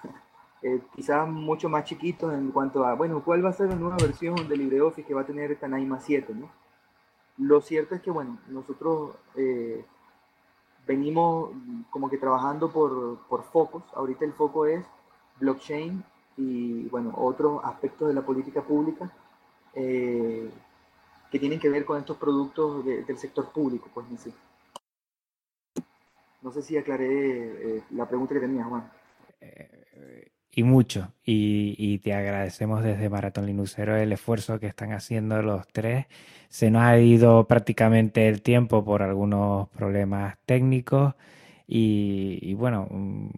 [0.63, 3.97] eh, quizás mucho más chiquitos en cuanto a, bueno, ¿cuál va a ser la nueva
[3.97, 6.35] versión de LibreOffice que va a tener Canaima 7?
[6.35, 6.51] ¿no?
[7.39, 9.85] Lo cierto es que, bueno, nosotros eh,
[10.87, 11.51] venimos
[11.91, 13.83] como que trabajando por, por focos.
[13.95, 14.85] Ahorita el foco es
[15.39, 16.05] blockchain
[16.37, 19.13] y, bueno, otros aspectos de la política pública
[19.75, 20.51] eh,
[21.31, 24.35] que tienen que ver con estos productos del sector público, pues en sí.
[26.43, 28.91] No sé si aclaré eh, la pregunta que tenía, Juan.
[29.41, 31.13] Eh, y mucho.
[31.25, 36.07] Y, te agradecemos desde Maratón Linuxero el esfuerzo que están haciendo los tres.
[36.49, 41.15] Se nos ha ido prácticamente el tiempo por algunos problemas técnicos.
[41.67, 43.29] Y, bueno, mm,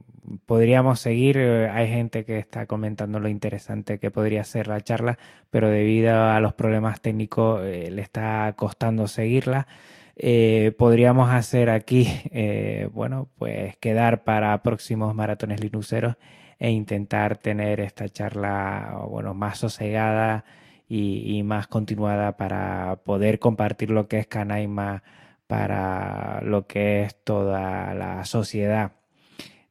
[0.46, 1.38] podríamos seguir.
[1.38, 5.18] Hay gente que está comentando lo interesante que podría ser la charla,
[5.50, 9.68] pero debido a los problemas técnicos eh, le está costando seguirla.
[10.16, 16.16] Eh, podríamos hacer aquí, eh, bueno, pues quedar para próximos maratones linuxeros
[16.64, 20.46] e intentar tener esta charla, bueno, más sosegada
[20.88, 25.02] y, más continuada para poder compartir lo que es Canaima
[25.46, 28.92] para lo que es toda la sociedad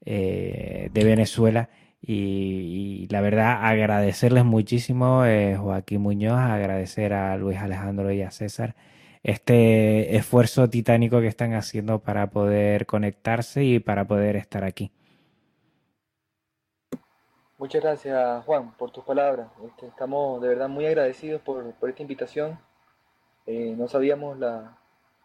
[0.05, 1.69] eh, de Venezuela.
[1.99, 5.23] Y, la verdad, agradecerles muchísimo,
[5.57, 8.75] Joaquín Muñoz, agradecer a Luis Alejandro y a César
[9.23, 14.91] este esfuerzo titánico que están haciendo para poder conectarse y para poder estar aquí.
[17.64, 19.47] Muchas gracias Juan por tus palabras.
[19.66, 22.59] Este, estamos de verdad muy agradecidos por, esta invitación.
[23.47, 24.76] Eh, no sabíamos la,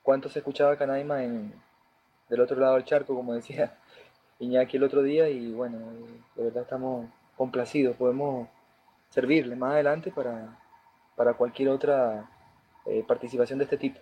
[0.04, 1.52] cuánto se escuchaba Canaima en,
[2.28, 3.76] del otro lado del charco, como decía
[4.38, 5.78] Iñaki el otro día, y bueno,
[6.36, 7.96] de verdad estamos complacidos.
[7.96, 8.46] Podemos
[9.10, 12.30] servirle más adelante para, cualquier otra
[12.86, 13.98] eh, participación de este tipo.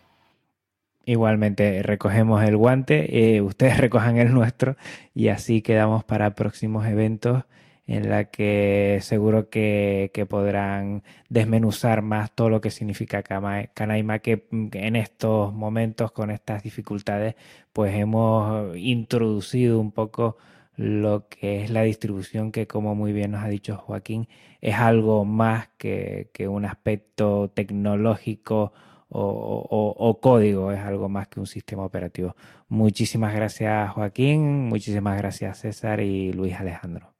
[1.06, 4.76] Igualmente, recogemos el guante, eh, ustedes recojan el nuestro
[5.14, 7.44] y así quedamos para próximos eventos
[7.86, 14.96] en la que seguro que, podrán desmenuzar más todo lo que significa Canaima, que en
[14.96, 17.36] estos momentos, con estas dificultades,
[17.72, 20.36] pues hemos introducido un poco
[20.76, 24.28] lo que es la distribución, que como muy bien nos ha dicho Joaquín,
[24.60, 28.72] es algo más que, un aspecto tecnológico
[29.08, 32.36] o, código, es algo más que un sistema operativo.
[32.68, 37.15] Muchísimas gracias Joaquín, muchísimas gracias César y Luis Alejandro.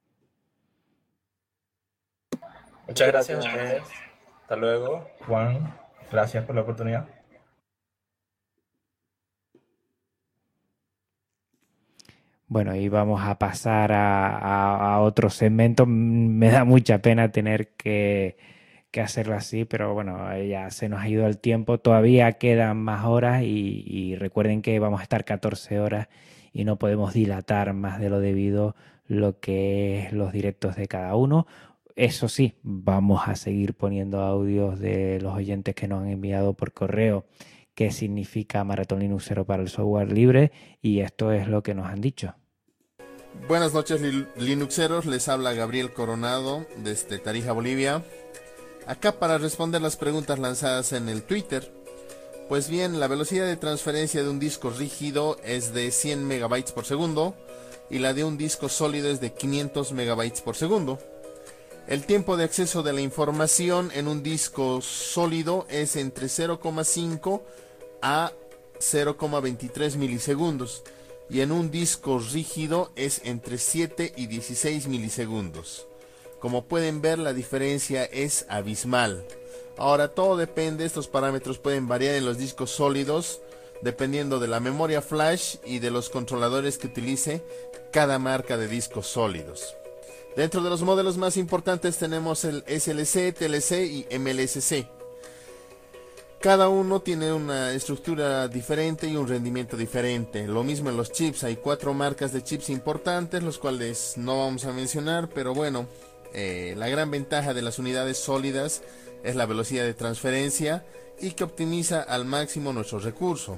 [2.87, 3.83] Muchas gracias a ustedes.
[4.41, 5.73] Hasta luego, Juan.
[6.11, 7.05] Gracias por la oportunidad.
[12.49, 15.85] Bueno, y vamos a pasar a, otro segmento.
[15.85, 18.37] Me da mucha pena tener que,
[19.01, 21.77] hacerlo así, pero bueno, ya se nos ha ido el tiempo.
[21.79, 26.07] Todavía quedan más horas y, recuerden que vamos a estar 14 horas
[26.53, 28.75] y no podemos dilatar más de lo debido
[29.07, 31.47] lo que es los directos de cada uno.
[31.97, 36.71] Eso sí, vamos a seguir poniendo audios de los oyentes que nos han enviado por
[36.71, 37.25] correo
[37.73, 41.99] qué significa Maratón Linuxero para el software libre y esto es lo que nos han
[41.99, 42.35] dicho.
[43.47, 43.99] Buenas noches
[44.35, 48.03] Linuxeros, les habla Gabriel Coronado desde Tarija, Bolivia.
[48.85, 51.73] Acá para responder las preguntas lanzadas en el Twitter.
[52.47, 56.85] Pues bien, la velocidad de transferencia de un disco rígido es de 100 megabytes por
[56.85, 57.35] segundo
[57.89, 60.99] y la de un disco sólido es de 500 megabytes por segundo.
[61.87, 67.41] El tiempo de acceso de la información en un disco sólido es entre 0,5
[68.01, 68.33] a
[68.77, 70.83] 0,23 milisegundos
[71.29, 75.87] y en un disco rígido es entre 7 y 16 milisegundos.
[76.41, 79.25] Como pueden ver la diferencia es abismal.
[79.77, 83.39] Ahora todo depende, estos parámetros pueden variar en los discos sólidos
[83.81, 87.45] dependiendo de la memoria flash y de los controladores que utilice
[87.93, 89.76] cada marca de discos sólidos.
[90.37, 94.87] Dentro de los modelos más importantes tenemos el SLC, TLC y MLSC.
[96.39, 100.45] Cada uno tiene una estructura diferente y un rendimiento diferente.
[100.45, 104.65] Lo mismo en los chips, hay cuatro marcas de chips importantes, los cuales no vamos
[104.65, 105.87] a mencionar, pero bueno,
[106.35, 108.83] eh, la gran ventaja de las unidades sólidas
[109.23, 110.85] es la velocidad de transferencia
[111.19, 113.57] y que optimiza al máximo nuestro recurso.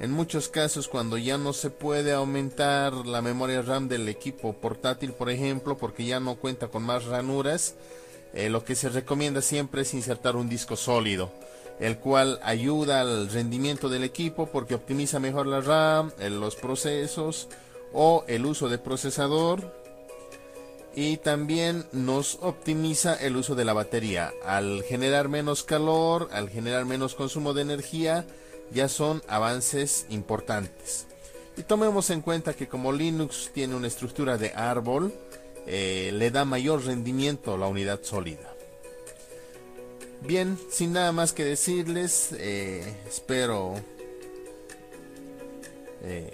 [0.00, 5.12] En muchos casos cuando ya no se puede aumentar la memoria RAM del equipo portátil,
[5.12, 7.74] por ejemplo, porque ya no cuenta con más ranuras,
[8.32, 11.32] eh, lo que se recomienda siempre es insertar un disco sólido,
[11.80, 17.48] el cual ayuda al rendimiento del equipo porque optimiza mejor la RAM, los procesos
[17.92, 19.74] o el uso de procesador
[20.94, 24.32] y también nos optimiza el uso de la batería.
[24.44, 28.26] Al generar menos calor, al generar menos consumo de energía,
[28.72, 31.06] ya son avances importantes.
[31.56, 35.12] Y tomemos en cuenta que como Linux tiene una estructura de árbol,
[35.66, 38.54] eh, le da mayor rendimiento a la unidad sólida.
[40.20, 43.74] Bien, sin nada más que decirles, eh, espero
[46.02, 46.32] eh,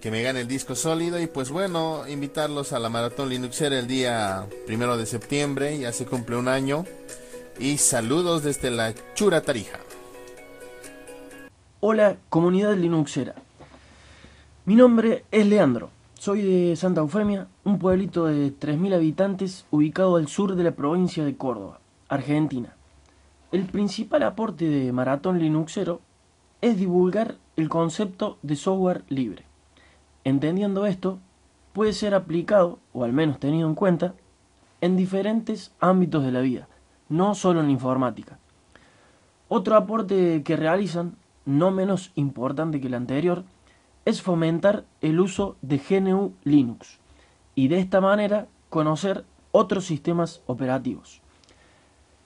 [0.00, 3.86] que me gane el disco sólido y pues bueno, invitarlos a la maratón Linuxera el
[3.86, 6.86] día primero de septiembre, ya se cumple un año.
[7.58, 9.80] Y saludos desde la Chura Tarija.
[11.82, 13.34] Hola, comunidad Linuxera.
[14.66, 15.88] Mi nombre es Leandro.
[16.12, 21.24] Soy de Santa Eufemia, un pueblito de 3.000 habitantes ubicado al sur de la provincia
[21.24, 22.76] de Córdoba, Argentina.
[23.50, 26.02] El principal aporte de Maratón Linuxero
[26.60, 29.46] es divulgar el concepto de software libre.
[30.24, 31.18] Entendiendo esto,
[31.72, 34.12] puede ser aplicado, o al menos tenido en cuenta,
[34.82, 36.68] en diferentes ámbitos de la vida,
[37.08, 38.38] no solo en informática.
[39.48, 43.44] Otro aporte que realizan, no menos importante que el anterior,
[44.04, 46.98] es fomentar el uso de GNU Linux
[47.54, 51.20] y de esta manera conocer otros sistemas operativos.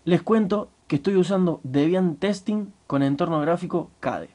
[0.04, 4.28] Les cuento que estoy usando Debian Testing con entorno gráfico CADE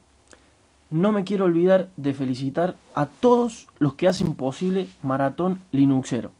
[0.90, 6.32] no me quiero olvidar de felicitar a todos los que hacen posible Maratón Linuxero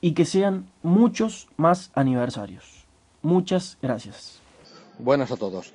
[0.00, 2.86] y que sean muchos más aniversarios.
[3.22, 4.40] Muchas gracias.
[4.98, 5.74] Buenas a todos.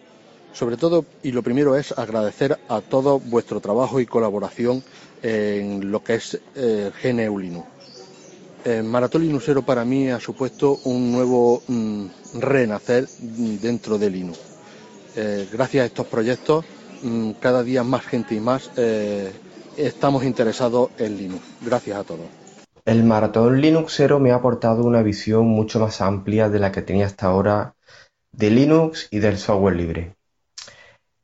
[0.56, 4.84] Sobre todo, y lo primero es agradecer a todo vuestro trabajo y colaboración
[5.22, 7.68] en lo que es eh, GNU Linux.
[8.64, 12.06] Eh, Maratón Linuxero para mí ha supuesto un nuevo mm,
[12.40, 13.08] renacer
[13.62, 14.40] dentro de Linux.
[15.16, 16.66] Eh, gracias a estos proyectos
[17.06, 19.32] Mm, cada día más gente y más eh,
[19.78, 21.44] estamos interesados en Linux.
[21.62, 22.26] Gracias a todos.
[22.84, 27.06] El maratón Linuxero me ha aportado una visión mucho más amplia de la que tenía
[27.06, 27.76] hasta ahora
[28.32, 30.15] de Linux y del software libre.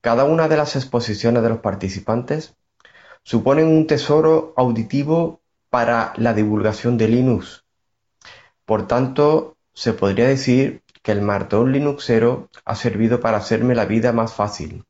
[0.02, 2.56] Cada una de las exposiciones de los participantes
[3.24, 7.64] suponen un tesoro auditivo para la divulgación de Linux.
[8.66, 14.12] Por tanto, se podría decir que el maratón Linuxero ha servido para hacerme la vida
[14.12, 14.86] más fácil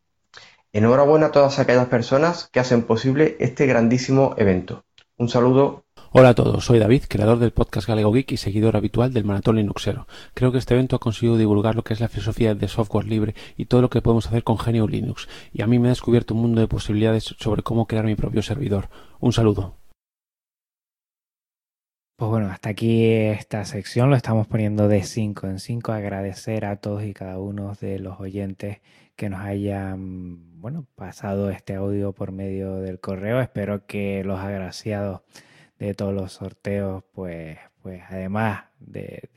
[0.73, 4.85] Enhorabuena a todas aquellas personas que hacen posible este grandísimo evento.
[5.17, 5.83] Un saludo.
[6.13, 9.55] Hola a todos, soy David, creador del podcast Galego Geek y seguidor habitual del Maratón
[9.55, 10.07] Linuxero.
[10.33, 13.33] Creo que este evento ha conseguido divulgar lo que es la filosofía de software libre
[13.55, 15.29] y todo lo que podemos hacer con Genio Linux.
[15.53, 18.41] Y a mí me ha descubierto un mundo de posibilidades sobre cómo crear mi propio
[18.41, 18.89] servidor.
[19.21, 19.77] Un saludo.
[22.17, 25.93] Pues bueno, hasta aquí esta sección lo estamos poniendo de 5 en 5.
[25.93, 28.81] Agradecer a todos y cada uno de los oyentes
[29.15, 33.39] que nos hayan bueno, pasado este audio por medio del correo.
[33.39, 35.21] Espero que los agraciados
[35.85, 39.29] de todos los sorteos, pues, pues además de,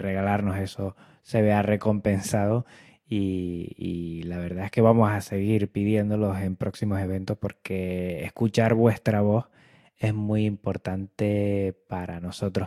[0.00, 2.66] regalarnos eso, se vea recompensado.
[3.06, 8.74] Y, y, la verdad es que vamos a seguir pidiéndolos en próximos eventos porque escuchar
[8.74, 9.46] vuestra voz
[9.98, 12.62] es muy importante para nosotros.